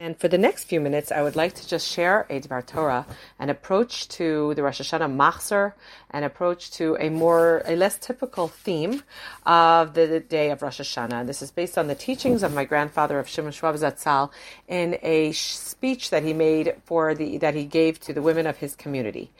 And 0.00 0.16
for 0.16 0.28
the 0.28 0.38
next 0.38 0.66
few 0.66 0.80
minutes, 0.80 1.10
I 1.10 1.22
would 1.22 1.34
like 1.34 1.54
to 1.54 1.66
just 1.66 1.84
share 1.84 2.24
a 2.30 2.40
Dvar 2.40 2.64
Torah, 2.64 3.04
an 3.40 3.50
approach 3.50 4.06
to 4.10 4.54
the 4.54 4.62
Rosh 4.62 4.80
Hashanah 4.80 5.12
Machzor, 5.12 5.72
an 6.12 6.22
approach 6.22 6.70
to 6.74 6.96
a 7.00 7.08
more, 7.08 7.62
a 7.64 7.74
less 7.74 7.98
typical 7.98 8.46
theme 8.46 9.02
of 9.44 9.94
the 9.94 10.20
day 10.20 10.52
of 10.52 10.62
Rosh 10.62 10.80
Hashanah. 10.80 11.26
This 11.26 11.42
is 11.42 11.50
based 11.50 11.76
on 11.76 11.88
the 11.88 11.96
teachings 11.96 12.44
of 12.44 12.54
my 12.54 12.64
grandfather 12.64 13.18
of 13.18 13.28
Shimon 13.28 13.50
Schwab 13.50 13.74
Zatzal 13.74 14.30
in 14.68 15.00
a 15.02 15.32
speech 15.32 16.10
that 16.10 16.22
he 16.22 16.32
made 16.32 16.76
for 16.84 17.12
the, 17.16 17.38
that 17.38 17.56
he 17.56 17.64
gave 17.64 17.98
to 18.02 18.12
the 18.12 18.22
women 18.22 18.46
of 18.46 18.58
his 18.58 18.76
community. 18.76 19.32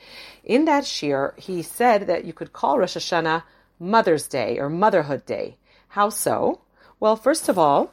In 0.43 0.65
that 0.65 0.83
shiur, 0.83 1.39
he 1.39 1.63
said 1.63 2.09
that 2.09 2.25
you 2.25 2.33
could 2.33 2.53
call 2.53 2.81
Rosh 2.81 2.97
Hashanah 2.97 3.45
Mother's 3.79 4.27
Day 4.27 4.59
or 4.59 4.69
Motherhood 4.69 5.25
Day. 5.25 5.57
How 5.91 6.09
so? 6.09 6.63
Well, 6.99 7.15
first 7.15 7.49
of 7.49 7.61
all, 7.61 7.93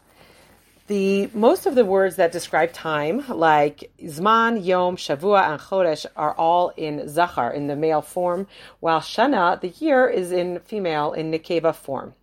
the 0.87 1.29
most 1.33 1.65
of 1.65 1.73
the 1.73 1.85
words 1.85 2.17
that 2.17 2.31
describe 2.31 2.71
time, 2.71 3.25
like 3.27 3.91
Zman, 4.03 4.63
Yom, 4.63 4.97
Shavua, 4.97 5.49
and 5.49 5.59
Chodesh, 5.59 6.05
are 6.15 6.33
all 6.35 6.69
in 6.77 7.09
Zachar, 7.09 7.51
in 7.51 7.67
the 7.67 7.75
male 7.75 8.03
form, 8.03 8.47
while 8.79 8.99
Shana, 8.99 9.59
the 9.59 9.69
year, 9.69 10.07
is 10.07 10.31
in 10.31 10.59
female, 10.59 11.13
in 11.13 11.31
Nikeva 11.31 11.73
form. 11.73 12.13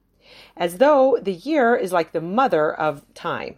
As 0.56 0.78
though 0.78 1.18
the 1.20 1.32
year 1.32 1.74
is 1.74 1.92
like 1.92 2.12
the 2.12 2.20
mother 2.20 2.72
of 2.72 3.02
time. 3.14 3.56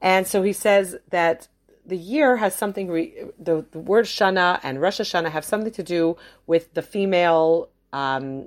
And 0.00 0.26
so 0.26 0.42
he 0.42 0.54
says 0.54 0.96
that 1.10 1.48
the 1.84 1.96
year 1.96 2.36
has 2.38 2.54
something, 2.54 2.88
re- 2.88 3.24
the, 3.38 3.66
the 3.70 3.78
word 3.78 4.06
Shana 4.06 4.60
and 4.62 4.80
Rosh 4.80 5.00
Hashanah 5.00 5.30
have 5.30 5.44
something 5.44 5.72
to 5.72 5.82
do 5.82 6.16
with 6.46 6.72
the 6.72 6.82
female 6.82 7.68
um, 7.92 8.46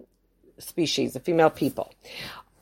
species, 0.58 1.14
the 1.14 1.20
female 1.20 1.50
people. 1.50 1.94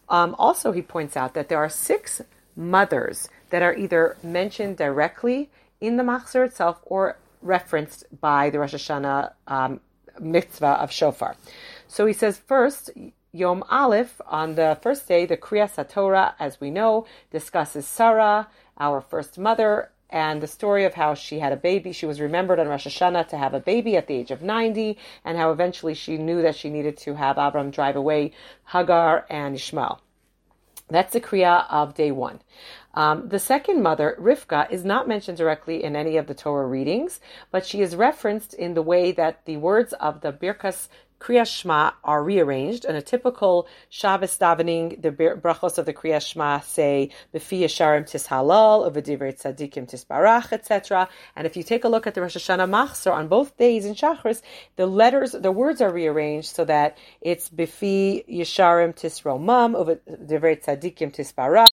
Um, 0.09 0.35
also, 0.37 0.73
he 0.73 0.81
points 0.81 1.15
out 1.15 1.35
that 1.35 1.47
there 1.47 1.59
are 1.59 1.69
six 1.69 2.21
mothers 2.61 3.27
that 3.49 3.61
are 3.61 3.75
either 3.75 4.17
mentioned 4.23 4.77
directly 4.77 5.49
in 5.79 5.97
the 5.97 6.03
Machzor 6.03 6.45
itself 6.45 6.79
or 6.83 7.17
referenced 7.41 8.05
by 8.21 8.49
the 8.49 8.59
Rosh 8.59 8.75
Hashanah 8.75 9.33
um, 9.47 9.81
mitzvah 10.19 10.79
of 10.81 10.91
shofar. 10.91 11.35
So 11.87 12.05
he 12.05 12.13
says 12.13 12.37
first, 12.37 12.91
Yom 13.33 13.63
Aleph, 13.69 14.21
on 14.27 14.55
the 14.55 14.77
first 14.81 15.07
day, 15.07 15.25
the 15.25 15.37
Kriyas 15.37 15.89
Torah, 15.89 16.35
as 16.39 16.59
we 16.61 16.69
know, 16.69 17.05
discusses 17.31 17.87
Sarah, 17.87 18.47
our 18.77 19.01
first 19.01 19.39
mother, 19.39 19.89
and 20.09 20.43
the 20.43 20.47
story 20.47 20.83
of 20.83 20.93
how 20.93 21.13
she 21.13 21.39
had 21.39 21.53
a 21.53 21.57
baby. 21.57 21.93
She 21.93 22.05
was 22.05 22.19
remembered 22.19 22.59
on 22.59 22.67
Rosh 22.67 22.85
Hashanah 22.85 23.29
to 23.29 23.37
have 23.37 23.53
a 23.53 23.59
baby 23.59 23.95
at 23.95 24.07
the 24.07 24.15
age 24.15 24.31
of 24.31 24.41
90, 24.41 24.97
and 25.23 25.37
how 25.37 25.51
eventually 25.51 25.93
she 25.93 26.17
knew 26.17 26.41
that 26.41 26.55
she 26.55 26.69
needed 26.69 26.97
to 26.97 27.15
have 27.15 27.37
Abram 27.37 27.71
drive 27.71 27.95
away 27.95 28.33
Hagar 28.65 29.25
and 29.29 29.55
Ishmael. 29.55 30.01
That's 30.91 31.13
the 31.13 31.21
Kriya 31.21 31.65
of 31.69 31.95
day 31.95 32.11
one. 32.11 32.41
Um, 32.93 33.29
the 33.29 33.39
second 33.39 33.81
mother, 33.81 34.17
Rivka, 34.19 34.69
is 34.69 34.83
not 34.83 35.07
mentioned 35.07 35.37
directly 35.37 35.83
in 35.83 35.95
any 35.95 36.17
of 36.17 36.27
the 36.27 36.33
Torah 36.33 36.67
readings, 36.67 37.21
but 37.49 37.65
she 37.65 37.81
is 37.81 37.95
referenced 37.95 38.53
in 38.53 38.73
the 38.73 38.81
way 38.81 39.11
that 39.13 39.45
the 39.45 39.57
words 39.57 39.93
of 39.93 40.21
the 40.21 40.33
Birkas 40.33 40.89
Kriya 41.21 41.45
Shema 41.45 41.91
are 42.03 42.23
rearranged. 42.23 42.83
In 42.85 42.95
a 42.95 43.01
typical 43.01 43.67
Shabbos 43.89 44.37
davening, 44.39 45.01
the 45.01 45.11
brachos 45.11 45.77
of 45.77 45.85
the 45.85 45.93
Kriya 45.93 46.19
Shema 46.19 46.61
say, 46.61 47.11
B'fi 47.33 47.61
Yesharim 47.61 48.03
Tishalal, 48.03 48.91
Uvedivrei 48.91 49.39
Tzadikim 49.39 49.87
Tisbarach, 49.87 50.51
etc. 50.51 51.07
And 51.35 51.45
if 51.45 51.55
you 51.55 51.63
take 51.63 51.83
a 51.83 51.89
look 51.89 52.07
at 52.07 52.15
the 52.15 52.21
Rosh 52.21 52.37
Hashanah 52.37 52.69
Machzor 52.69 53.13
on 53.13 53.27
both 53.27 53.55
days 53.57 53.85
in 53.85 53.93
Shachris, 53.93 54.41
the 54.77 54.87
letters, 54.87 55.33
the 55.33 55.51
words 55.51 55.79
are 55.79 55.93
rearranged 55.93 56.49
so 56.49 56.65
that 56.65 56.97
it's 57.21 57.49
B'fi 57.49 58.27
Yesharim 58.27 58.95
Tisromam, 58.95 59.75
Uvedivrei 59.77 60.63
Tzadikim 60.63 61.13
Tisbarach, 61.13 61.67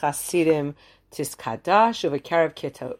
Chasidim 0.00 0.76
tiskadash 1.12 2.08
uvekarev 2.08 2.54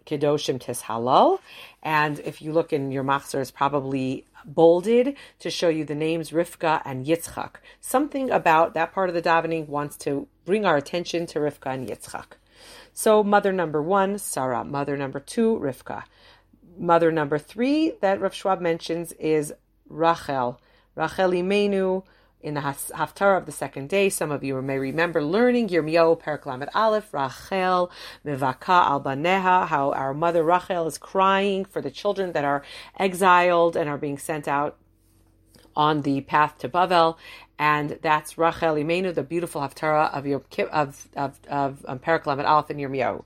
kedoshim 0.04 0.58
tishalal. 0.58 1.38
And 1.82 2.20
if 2.20 2.40
you 2.42 2.52
look 2.52 2.72
in 2.72 2.92
your 2.92 3.04
machzor, 3.04 3.40
it's 3.40 3.50
probably 3.50 4.26
bolded 4.44 5.16
to 5.40 5.50
show 5.50 5.68
you 5.68 5.84
the 5.84 5.94
names 5.94 6.30
Rivka 6.30 6.82
and 6.84 7.06
Yitzchak. 7.06 7.56
Something 7.80 8.30
about 8.30 8.74
that 8.74 8.92
part 8.92 9.08
of 9.08 9.14
the 9.14 9.22
davening 9.22 9.68
wants 9.68 9.96
to 9.98 10.28
bring 10.44 10.64
our 10.64 10.76
attention 10.76 11.26
to 11.26 11.38
Rivka 11.38 11.74
and 11.74 11.88
Yitzchak. 11.88 12.36
So 12.92 13.22
mother 13.24 13.52
number 13.52 13.82
one, 13.82 14.18
Sarah. 14.18 14.64
Mother 14.64 14.96
number 14.96 15.20
two, 15.20 15.58
Rivka. 15.58 16.04
Mother 16.78 17.10
number 17.10 17.38
three 17.38 17.92
that 18.00 18.20
Rav 18.20 18.34
Schwab 18.34 18.60
mentions 18.60 19.12
is 19.12 19.52
Rachel. 19.88 20.60
Rachel 20.94 21.30
Imenu, 21.30 22.04
in 22.42 22.54
the 22.54 22.60
Haftarah 22.60 23.38
of 23.38 23.46
the 23.46 23.52
second 23.52 23.88
day. 23.88 24.08
Some 24.08 24.30
of 24.30 24.42
you 24.42 24.60
may 24.62 24.78
remember 24.78 25.22
learning 25.22 25.68
Yirmiyahu 25.68 26.20
Perek 26.20 26.44
Lamed 26.46 26.68
Aleph, 26.74 27.12
Rachel, 27.12 27.90
Mivaka 28.24 28.68
al 28.68 29.00
Baneha, 29.00 29.66
how 29.66 29.92
our 29.92 30.12
mother 30.12 30.42
Rachel 30.42 30.86
is 30.86 30.98
crying 30.98 31.64
for 31.64 31.80
the 31.80 31.90
children 31.90 32.32
that 32.32 32.44
are 32.44 32.62
exiled 32.98 33.76
and 33.76 33.88
are 33.88 33.98
being 33.98 34.18
sent 34.18 34.48
out 34.48 34.76
on 35.74 36.02
the 36.02 36.20
path 36.22 36.58
to 36.58 36.68
Bavel. 36.68 37.16
And 37.58 37.98
that's 38.02 38.36
Rachel 38.36 38.74
Imenu, 38.74 39.14
the 39.14 39.22
beautiful 39.22 39.60
Haftarah 39.60 40.12
of, 40.12 40.26
your, 40.26 40.42
of, 40.70 41.08
of, 41.16 41.38
of 41.48 41.84
um, 41.86 41.98
Perek 41.98 42.26
Lamed 42.26 42.44
Aleph 42.44 42.70
and 42.70 42.80
Yirmiyahu. 42.80 43.24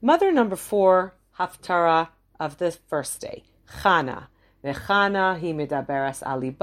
Mother 0.00 0.30
number 0.30 0.56
four, 0.56 1.14
Haftarah 1.38 2.08
of 2.38 2.58
the 2.58 2.70
first 2.70 3.20
day, 3.20 3.42
Chana. 3.82 4.28
Ali 4.64 6.56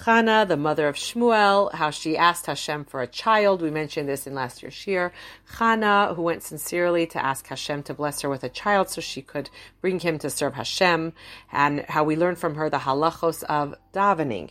Chana, 0.00 0.46
the 0.46 0.56
mother 0.56 0.88
of 0.88 0.96
Shmuel, 0.96 1.72
how 1.72 1.90
she 1.90 2.16
asked 2.16 2.46
Hashem 2.46 2.86
for 2.86 3.00
a 3.00 3.06
child. 3.06 3.62
We 3.62 3.70
mentioned 3.70 4.08
this 4.08 4.26
in 4.26 4.34
last 4.34 4.60
year's 4.60 4.74
shiur. 4.74 5.12
Chana, 5.52 6.16
who 6.16 6.22
went 6.22 6.42
sincerely 6.42 7.06
to 7.06 7.24
ask 7.24 7.46
Hashem 7.46 7.84
to 7.84 7.94
bless 7.94 8.20
her 8.22 8.28
with 8.28 8.42
a 8.42 8.48
child 8.48 8.88
so 8.90 9.00
she 9.00 9.22
could 9.22 9.50
bring 9.80 10.00
him 10.00 10.18
to 10.18 10.30
serve 10.30 10.54
Hashem, 10.54 11.12
and 11.52 11.84
how 11.88 12.02
we 12.02 12.16
learn 12.16 12.34
from 12.34 12.56
her 12.56 12.68
the 12.68 12.78
halachos 12.78 13.44
of 13.44 13.76
davening. 13.92 14.50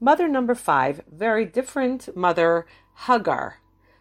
Mother 0.00 0.26
number 0.26 0.54
five, 0.54 1.02
very 1.12 1.44
different 1.44 2.16
mother, 2.16 2.66
Hagar. 3.06 3.58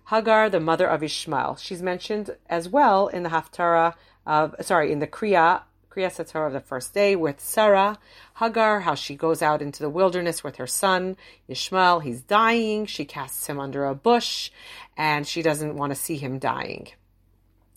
Hagar, 0.10 0.50
the 0.50 0.62
mother 0.62 0.88
of 0.88 1.04
Ishmael. 1.04 1.58
She's 1.58 1.82
mentioned 1.82 2.38
as 2.50 2.70
well 2.70 3.10
in 3.10 3.24
the 3.24 3.30
Haftarah 3.30 3.96
of, 4.26 4.56
sorry, 4.62 4.94
in 4.94 5.00
the 5.00 5.08
Kriya 5.08 5.64
Kriyas 5.92 6.26
Torah 6.32 6.48
of 6.48 6.54
the 6.54 6.62
first 6.62 6.94
day 6.94 7.18
with 7.18 7.42
Sarah, 7.42 8.00
Hagar, 8.40 8.80
how 8.80 8.96
she 8.96 9.14
goes 9.14 9.42
out 9.42 9.62
into 9.62 9.84
the 9.84 9.90
wilderness 9.90 10.42
with 10.42 10.56
her 10.56 10.68
son, 10.68 11.18
Ishmael. 11.50 12.00
He's 12.00 12.22
dying. 12.22 12.86
She 12.86 13.04
casts 13.04 13.48
him 13.48 13.60
under 13.60 13.84
a 13.86 13.94
bush 13.94 14.52
and 14.96 15.28
she 15.28 15.42
doesn't 15.42 15.76
want 15.76 15.92
to 15.92 16.00
see 16.00 16.16
him 16.16 16.40
dying. 16.40 16.88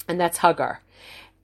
And 0.07 0.21
that's 0.21 0.39
Hagar. 0.39 0.81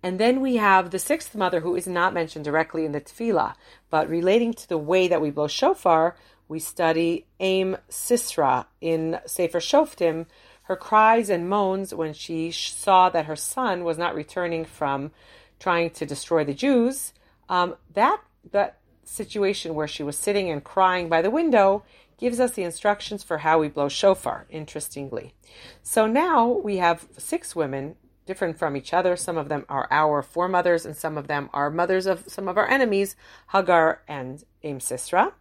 And 0.00 0.20
then 0.20 0.40
we 0.40 0.56
have 0.56 0.90
the 0.90 1.00
sixth 1.00 1.34
mother 1.34 1.60
who 1.60 1.74
is 1.74 1.88
not 1.88 2.14
mentioned 2.14 2.44
directly 2.44 2.84
in 2.84 2.92
the 2.92 3.00
tefillah, 3.00 3.54
but 3.90 4.08
relating 4.08 4.54
to 4.54 4.68
the 4.68 4.78
way 4.78 5.08
that 5.08 5.20
we 5.20 5.30
blow 5.30 5.48
shofar, 5.48 6.16
we 6.46 6.60
study 6.60 7.26
Aim 7.40 7.78
Sisra 7.90 8.66
in 8.80 9.18
Sefer 9.26 9.58
Shoftim, 9.58 10.26
her 10.62 10.76
cries 10.76 11.30
and 11.30 11.48
moans 11.48 11.92
when 11.92 12.12
she 12.12 12.52
saw 12.52 13.10
that 13.10 13.26
her 13.26 13.34
son 13.34 13.82
was 13.82 13.98
not 13.98 14.14
returning 14.14 14.64
from 14.64 15.10
trying 15.60 15.90
to 15.90 16.04
destroy 16.04 16.42
the 16.42 16.54
Jews, 16.54 17.12
um, 17.48 17.76
that 17.94 18.20
that 18.50 18.78
situation 19.04 19.74
where 19.74 19.86
she 19.86 20.02
was 20.02 20.18
sitting 20.18 20.50
and 20.50 20.64
crying 20.64 21.08
by 21.08 21.22
the 21.22 21.30
window 21.30 21.84
gives 22.18 22.40
us 22.40 22.52
the 22.52 22.62
instructions 22.62 23.22
for 23.22 23.38
how 23.38 23.58
we 23.58 23.68
blow 23.68 23.88
shofar. 23.88 24.46
Interestingly, 24.50 25.34
so 25.82 26.06
now 26.06 26.48
we 26.48 26.78
have 26.78 27.06
six 27.16 27.54
women 27.54 27.94
different 28.26 28.58
from 28.58 28.76
each 28.76 28.92
other. 28.94 29.16
Some 29.16 29.36
of 29.36 29.48
them 29.48 29.64
are 29.68 29.88
our 29.90 30.22
foremothers, 30.22 30.86
and 30.86 30.96
some 30.96 31.18
of 31.18 31.26
them 31.26 31.50
are 31.52 31.70
mothers 31.70 32.06
of 32.06 32.24
some 32.28 32.48
of 32.48 32.56
our 32.56 32.68
enemies, 32.68 33.16
Hagar 33.52 34.02
and 34.08 34.44
Aim 34.62 34.78
Sisra. 34.78 35.32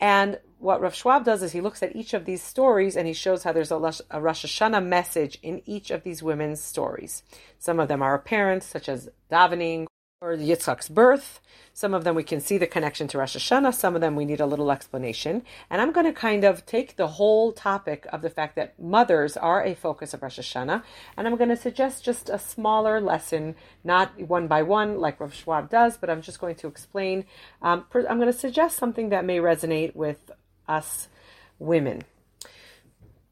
And 0.00 0.38
what 0.64 0.80
Rav 0.80 0.94
Schwab 0.94 1.26
does 1.26 1.42
is 1.42 1.52
he 1.52 1.60
looks 1.60 1.82
at 1.82 1.94
each 1.94 2.14
of 2.14 2.24
these 2.24 2.42
stories 2.42 2.96
and 2.96 3.06
he 3.06 3.12
shows 3.12 3.42
how 3.42 3.52
there's 3.52 3.70
a, 3.70 3.76
Rosh 3.76 4.00
Hashanah 4.10 4.82
message 4.82 5.38
in 5.42 5.60
each 5.66 5.90
of 5.90 6.04
these 6.04 6.22
women's 6.22 6.62
stories. 6.62 7.22
Some 7.58 7.78
of 7.78 7.88
them 7.88 8.00
are 8.00 8.14
apparent, 8.14 8.62
such 8.62 8.88
as 8.88 9.10
davening 9.30 9.84
or 10.22 10.34
Yitzchak's 10.34 10.88
birth. 10.88 11.42
Some 11.74 11.92
of 11.92 12.04
them 12.04 12.14
we 12.14 12.22
can 12.22 12.40
see 12.40 12.56
the 12.56 12.66
connection 12.66 13.08
to 13.08 13.18
Rosh 13.18 13.36
Hashanah. 13.36 13.74
Some 13.74 13.94
of 13.94 14.00
them 14.00 14.16
we 14.16 14.24
need 14.24 14.40
a 14.40 14.46
little 14.46 14.72
explanation. 14.72 15.42
And 15.68 15.82
I'm 15.82 15.92
going 15.92 16.06
to 16.06 16.14
kind 16.14 16.44
of 16.44 16.64
take 16.64 16.96
the 16.96 17.08
whole 17.08 17.52
topic 17.52 18.06
of 18.10 18.22
the 18.22 18.30
fact 18.30 18.56
that 18.56 18.80
mothers 18.80 19.36
are 19.36 19.62
a 19.62 19.74
focus 19.74 20.14
of 20.14 20.22
Rosh 20.22 20.38
Hashanah, 20.38 20.82
and 21.18 21.26
I'm 21.26 21.36
going 21.36 21.50
to 21.50 21.56
suggest 21.58 22.04
just 22.04 22.30
a 22.30 22.38
smaller 22.38 23.02
lesson, 23.02 23.54
not 23.84 24.18
one 24.18 24.46
by 24.46 24.62
one 24.62 24.98
like 24.98 25.20
Rav 25.20 25.34
Schwab 25.34 25.68
does, 25.68 25.98
but 25.98 26.08
I'm 26.08 26.22
just 26.22 26.40
going 26.40 26.54
to 26.54 26.68
explain. 26.68 27.26
Um, 27.60 27.84
I'm 27.92 28.18
going 28.18 28.32
to 28.32 28.38
suggest 28.38 28.78
something 28.78 29.10
that 29.10 29.26
may 29.26 29.40
resonate 29.40 29.94
with 29.94 30.30
us 30.68 31.08
women. 31.58 32.02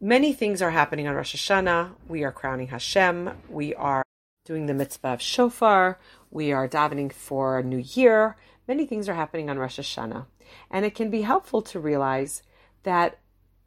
Many 0.00 0.32
things 0.32 0.60
are 0.60 0.70
happening 0.70 1.06
on 1.06 1.14
Rosh 1.14 1.34
Hashanah. 1.34 1.92
We 2.08 2.24
are 2.24 2.32
crowning 2.32 2.68
Hashem. 2.68 3.30
We 3.48 3.74
are 3.74 4.02
doing 4.44 4.66
the 4.66 4.74
mitzvah 4.74 5.14
of 5.14 5.22
shofar. 5.22 5.98
We 6.30 6.52
are 6.52 6.68
davening 6.68 7.12
for 7.12 7.58
a 7.58 7.62
new 7.62 7.78
year. 7.78 8.36
Many 8.66 8.86
things 8.86 9.08
are 9.08 9.14
happening 9.14 9.48
on 9.48 9.58
Rosh 9.58 9.78
Hashanah. 9.78 10.26
And 10.70 10.84
it 10.84 10.94
can 10.94 11.10
be 11.10 11.22
helpful 11.22 11.62
to 11.62 11.78
realize 11.78 12.42
that 12.82 13.18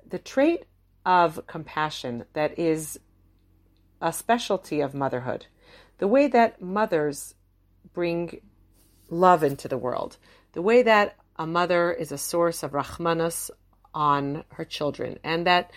the 0.06 0.20
trait 0.20 0.66
of 1.06 1.46
compassion 1.48 2.26
that 2.34 2.58
is 2.60 3.00
a 4.02 4.12
specialty 4.12 4.82
of 4.82 4.94
motherhood, 4.94 5.48
the 6.00 6.08
way 6.08 6.28
that 6.28 6.62
mothers 6.62 7.36
bring 7.94 8.42
love 9.10 9.44
into 9.44 9.68
the 9.68 9.78
world, 9.78 10.18
the 10.54 10.62
way 10.62 10.82
that 10.84 11.16
a 11.38 11.46
mother 11.46 11.92
is 11.92 12.12
a 12.12 12.18
source 12.18 12.64
of 12.64 12.72
rahmanas 12.72 13.50
on 13.94 14.44
her 14.50 14.66
children, 14.66 15.20
and 15.24 15.48
that 15.48 15.72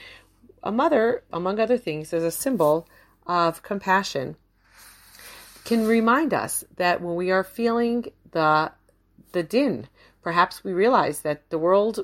a 0.62 0.72
mother, 0.72 1.22
among 1.32 1.60
other 1.60 1.78
things, 1.78 2.12
is 2.12 2.24
a 2.24 2.30
symbol 2.30 2.86
of 3.26 3.62
compassion, 3.62 4.36
can 5.64 5.86
remind 5.86 6.32
us 6.32 6.64
that 6.76 7.00
when 7.00 7.14
we 7.14 7.30
are 7.30 7.44
feeling 7.44 8.06
the 8.32 8.72
the 9.32 9.42
din, 9.42 9.86
perhaps 10.22 10.64
we 10.64 10.72
realize 10.72 11.20
that 11.20 11.50
the 11.50 11.58
world 11.58 12.00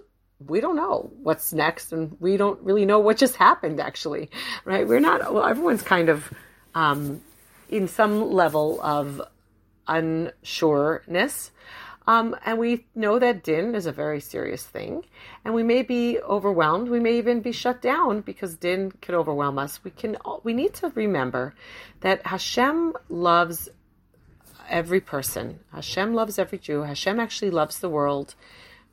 we 0.47 0.61
don't 0.61 0.77
know 0.77 1.11
what's 1.23 1.53
next, 1.53 1.93
and 1.93 2.17
we 2.21 2.37
don't 2.37 2.61
really 2.63 2.85
know 2.85 2.99
what 2.99 3.17
just 3.17 3.37
happened. 3.37 3.81
Actually, 3.81 4.31
right? 4.65 4.87
We're 4.87 5.01
not. 5.01 5.33
Well, 5.33 5.45
everyone's 5.45 5.83
kind 5.83 6.09
of 6.09 6.33
um, 6.75 7.23
in 7.69 7.89
some 7.89 8.31
level 8.33 8.81
of 8.83 9.23
unsureness. 9.89 11.51
Um, 12.07 12.37
and 12.45 12.59
we 12.59 12.87
know 12.95 13.19
that 13.19 13.43
din 13.43 13.75
is 13.75 13.87
a 13.87 13.93
very 13.93 14.21
serious 14.21 14.65
thing, 14.65 15.05
and 15.45 15.55
we 15.55 15.63
may 15.63 15.83
be 15.83 16.19
overwhelmed. 16.21 16.89
We 16.89 17.01
may 17.01 17.17
even 17.17 17.41
be 17.41 17.53
shut 17.53 17.81
down 17.81 18.21
because 18.21 18.57
din 18.57 18.93
can 19.01 19.15
overwhelm 19.15 19.59
us. 19.59 19.83
We 19.83 19.91
can. 19.91 20.17
We 20.43 20.53
need 20.53 20.75
to 20.75 20.93
remember 20.95 21.55
that 22.01 22.27
Hashem 22.27 22.93
loves 23.09 23.71
every 24.69 25.01
person. 25.01 25.61
Hashem 25.73 26.15
loves 26.15 26.39
every 26.39 26.59
Jew. 26.59 26.83
Hashem 26.83 27.19
actually 27.19 27.51
loves 27.51 27.79
the 27.79 27.89
world 27.89 28.35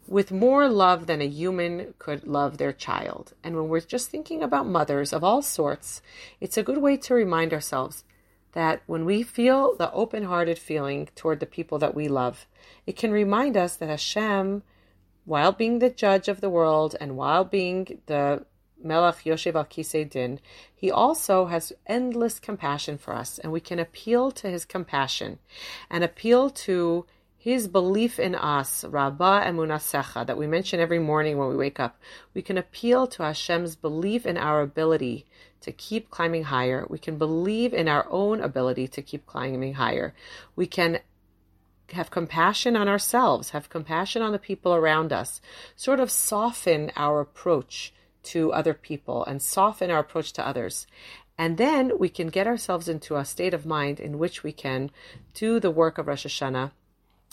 with 0.08 0.32
more 0.32 0.68
love 0.68 1.08
than 1.08 1.22
a 1.22 1.28
human 1.28 1.94
could 2.00 2.26
love 2.26 2.58
their 2.58 2.74
child. 2.74 3.34
And 3.44 3.56
when 3.56 3.70
we're 3.70 3.82
just 3.82 4.10
thinking 4.10 4.42
about 4.42 4.68
mothers 4.68 5.14
of 5.14 5.24
all 5.24 5.42
sorts, 5.42 6.02
it's 6.40 6.58
a 6.58 6.64
good 6.64 6.80
way 6.80 6.98
to 6.98 7.14
remind 7.14 7.54
ourselves 7.54 8.04
that 8.54 8.82
when 8.86 9.06
we 9.06 9.24
feel 9.24 9.76
the 9.76 9.92
open 9.92 10.24
hearted 10.24 10.60
feeling 10.60 11.10
toward 11.16 11.40
the 11.40 11.46
people 11.46 11.80
that 11.80 11.96
we 11.96 12.08
love, 12.08 12.48
it 12.86 12.96
can 12.96 13.12
remind 13.12 13.56
us 13.56 13.76
that 13.78 13.90
Hashem, 13.90 14.64
while 15.26 15.52
being 15.52 15.80
the 15.80 15.90
judge 15.90 16.28
of 16.28 16.42
the 16.42 16.50
world 16.50 16.96
and 17.00 17.16
while 17.18 17.44
being 17.44 18.02
the 18.08 18.46
Melech 18.84 19.24
Yoshev 19.24 19.56
al 19.56 19.66
Kisei 19.66 20.10
Din, 20.10 20.40
he 20.74 20.90
also 20.90 21.46
has 21.46 21.74
endless 21.86 22.40
compassion 22.40 22.98
for 22.98 23.14
us, 23.14 23.38
and 23.40 23.52
we 23.52 23.60
can 23.60 23.80
appeal 23.80 24.32
to 24.32 24.50
his 24.50 24.66
compassion 24.66 25.40
and 25.90 26.04
appeal 26.04 26.50
to 26.50 27.06
his 27.42 27.68
belief 27.68 28.20
in 28.20 28.36
us, 28.36 28.86
Rabba 28.86 29.42
Emunasecha, 29.48 30.28
that 30.28 30.38
we 30.38 30.46
mention 30.46 30.80
every 30.80 31.00
morning 31.00 31.40
when 31.40 31.50
we 31.50 31.56
wake 31.56 31.80
up. 31.80 32.00
We 32.36 32.44
can 32.44 32.56
appeal 32.56 33.08
to 33.08 33.24
Hashem's 33.24 33.76
belief 33.76 34.28
in 34.28 34.38
our 34.38 34.62
ability 34.62 35.26
to 35.62 35.72
keep 35.72 36.12
climbing 36.12 36.44
higher. 36.44 36.86
We 36.88 37.00
can 37.00 37.18
believe 37.18 37.74
in 37.74 37.88
our 37.88 38.06
own 38.12 38.42
ability 38.42 38.90
to 38.90 39.02
keep 39.02 39.26
climbing 39.26 39.74
higher. 39.74 40.14
We 40.56 40.68
can 40.68 41.00
have 41.94 42.12
compassion 42.12 42.76
on 42.76 42.88
ourselves, 42.88 43.50
have 43.50 43.72
compassion 43.72 44.22
on 44.22 44.34
the 44.34 44.38
people 44.38 44.76
around 44.76 45.12
us, 45.12 45.42
sort 45.76 46.00
of 46.00 46.12
soften 46.12 46.92
our 46.96 47.22
approach 47.22 47.92
to 48.22 48.54
other 48.54 48.76
people 48.76 49.26
and 49.26 49.42
soften 49.42 49.90
our 49.90 50.02
approach 50.02 50.32
to 50.34 50.48
others. 50.48 50.86
And 51.40 51.58
then 51.58 51.98
we 51.98 52.08
can 52.08 52.28
get 52.28 52.46
ourselves 52.46 52.88
into 52.88 53.16
a 53.16 53.26
state 53.26 53.56
of 53.56 53.66
mind 53.66 54.00
in 54.00 54.20
which 54.20 54.44
we 54.44 54.52
can 54.52 54.92
do 55.34 55.60
the 55.60 55.72
work 55.72 55.98
of 55.98 56.06
Rosh 56.06 56.28
Hashanah 56.28 56.70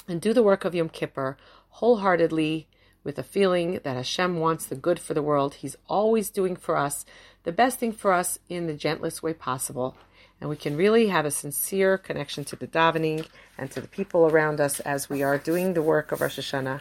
and 0.08 0.20
do 0.20 0.32
the 0.32 0.42
work 0.42 0.64
of 0.64 0.74
Yom 0.74 0.88
Kippur 0.88 1.36
wholeheartedly 1.68 2.66
with 3.04 3.18
a 3.18 3.22
feeling 3.22 3.80
that 3.84 3.96
Hashem 3.96 4.38
wants 4.38 4.66
the 4.66 4.74
good 4.74 4.98
for 4.98 5.14
the 5.14 5.22
world. 5.22 5.54
He's 5.54 5.76
always 5.88 6.30
doing 6.30 6.56
for 6.56 6.76
us 6.76 7.04
the 7.44 7.52
best 7.52 7.78
thing 7.78 7.92
for 7.92 8.12
us 8.12 8.38
in 8.48 8.66
the 8.66 8.74
gentlest 8.74 9.22
way 9.22 9.32
possible. 9.32 9.96
and 10.40 10.48
we 10.48 10.56
can 10.56 10.76
really 10.76 11.08
have 11.08 11.26
a 11.26 11.30
sincere 11.30 11.98
connection 11.98 12.44
to 12.44 12.56
the 12.56 12.66
davening 12.66 13.26
and 13.56 13.70
to 13.72 13.80
the 13.80 13.88
people 13.88 14.26
around 14.26 14.60
us 14.60 14.78
as 14.80 15.10
we 15.10 15.22
are 15.22 15.36
doing 15.36 15.74
the 15.74 15.82
work 15.82 16.12
of 16.12 16.20
Rosh 16.20 16.38
Hashanah. 16.38 16.80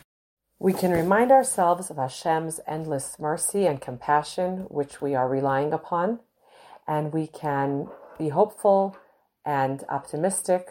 We 0.60 0.74
can 0.74 0.92
remind 0.92 1.32
ourselves 1.32 1.90
of 1.90 1.98
Hashem's 1.98 2.60
endless 2.68 3.18
mercy 3.20 3.66
and 3.66 3.82
compassion, 3.82 4.66
which 4.70 5.02
we 5.02 5.16
are 5.16 5.28
relying 5.28 5.74
upon, 5.74 6.20
and 6.88 7.14
we 7.14 7.28
can 7.28 7.90
be 8.18 8.30
hopeful 8.30 8.96
and 9.46 9.84
optimistic 9.90 10.68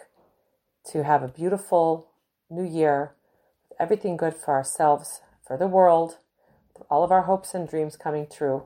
to 0.93 1.03
have 1.03 1.23
a 1.23 1.29
beautiful 1.29 2.09
new 2.51 2.65
year, 2.65 3.13
with 3.69 3.81
everything 3.81 4.17
good 4.17 4.35
for 4.35 4.55
ourselves, 4.55 5.21
for 5.47 5.57
the 5.57 5.67
world, 5.67 6.19
all 6.91 7.03
of 7.03 7.11
our 7.11 7.23
hopes 7.23 7.55
and 7.55 7.69
dreams 7.69 7.97
coming 7.97 8.27
true. 8.27 8.65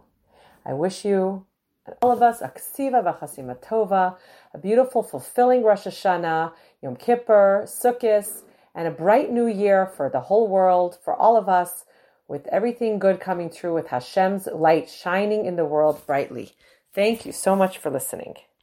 I 0.64 0.72
wish 0.72 1.04
you 1.04 1.46
and 1.86 1.96
all 2.02 2.12
of 2.12 2.22
us 2.22 2.40
a 2.40 2.48
ksiva 2.48 3.02
v'chasima 3.02 3.56
tova, 3.56 4.16
a 4.52 4.58
beautiful, 4.58 5.02
fulfilling 5.02 5.62
Rosh 5.62 5.86
Hashanah, 5.86 6.52
Yom 6.82 6.96
Kippur, 6.96 7.64
Sukkot, 7.66 8.42
and 8.74 8.86
a 8.86 8.90
bright 8.90 9.32
new 9.32 9.46
year 9.46 9.86
for 9.86 10.08
the 10.08 10.20
whole 10.20 10.46
world, 10.46 10.98
for 11.02 11.14
all 11.14 11.36
of 11.36 11.48
us, 11.48 11.84
with 12.28 12.46
everything 12.48 12.98
good 12.98 13.18
coming 13.18 13.50
true, 13.50 13.74
with 13.74 13.88
Hashem's 13.88 14.46
light 14.46 14.88
shining 14.88 15.46
in 15.46 15.56
the 15.56 15.64
world 15.64 16.06
brightly. 16.06 16.52
Thank 16.94 17.26
you 17.26 17.32
so 17.32 17.56
much 17.56 17.78
for 17.78 17.90
listening. 17.90 18.36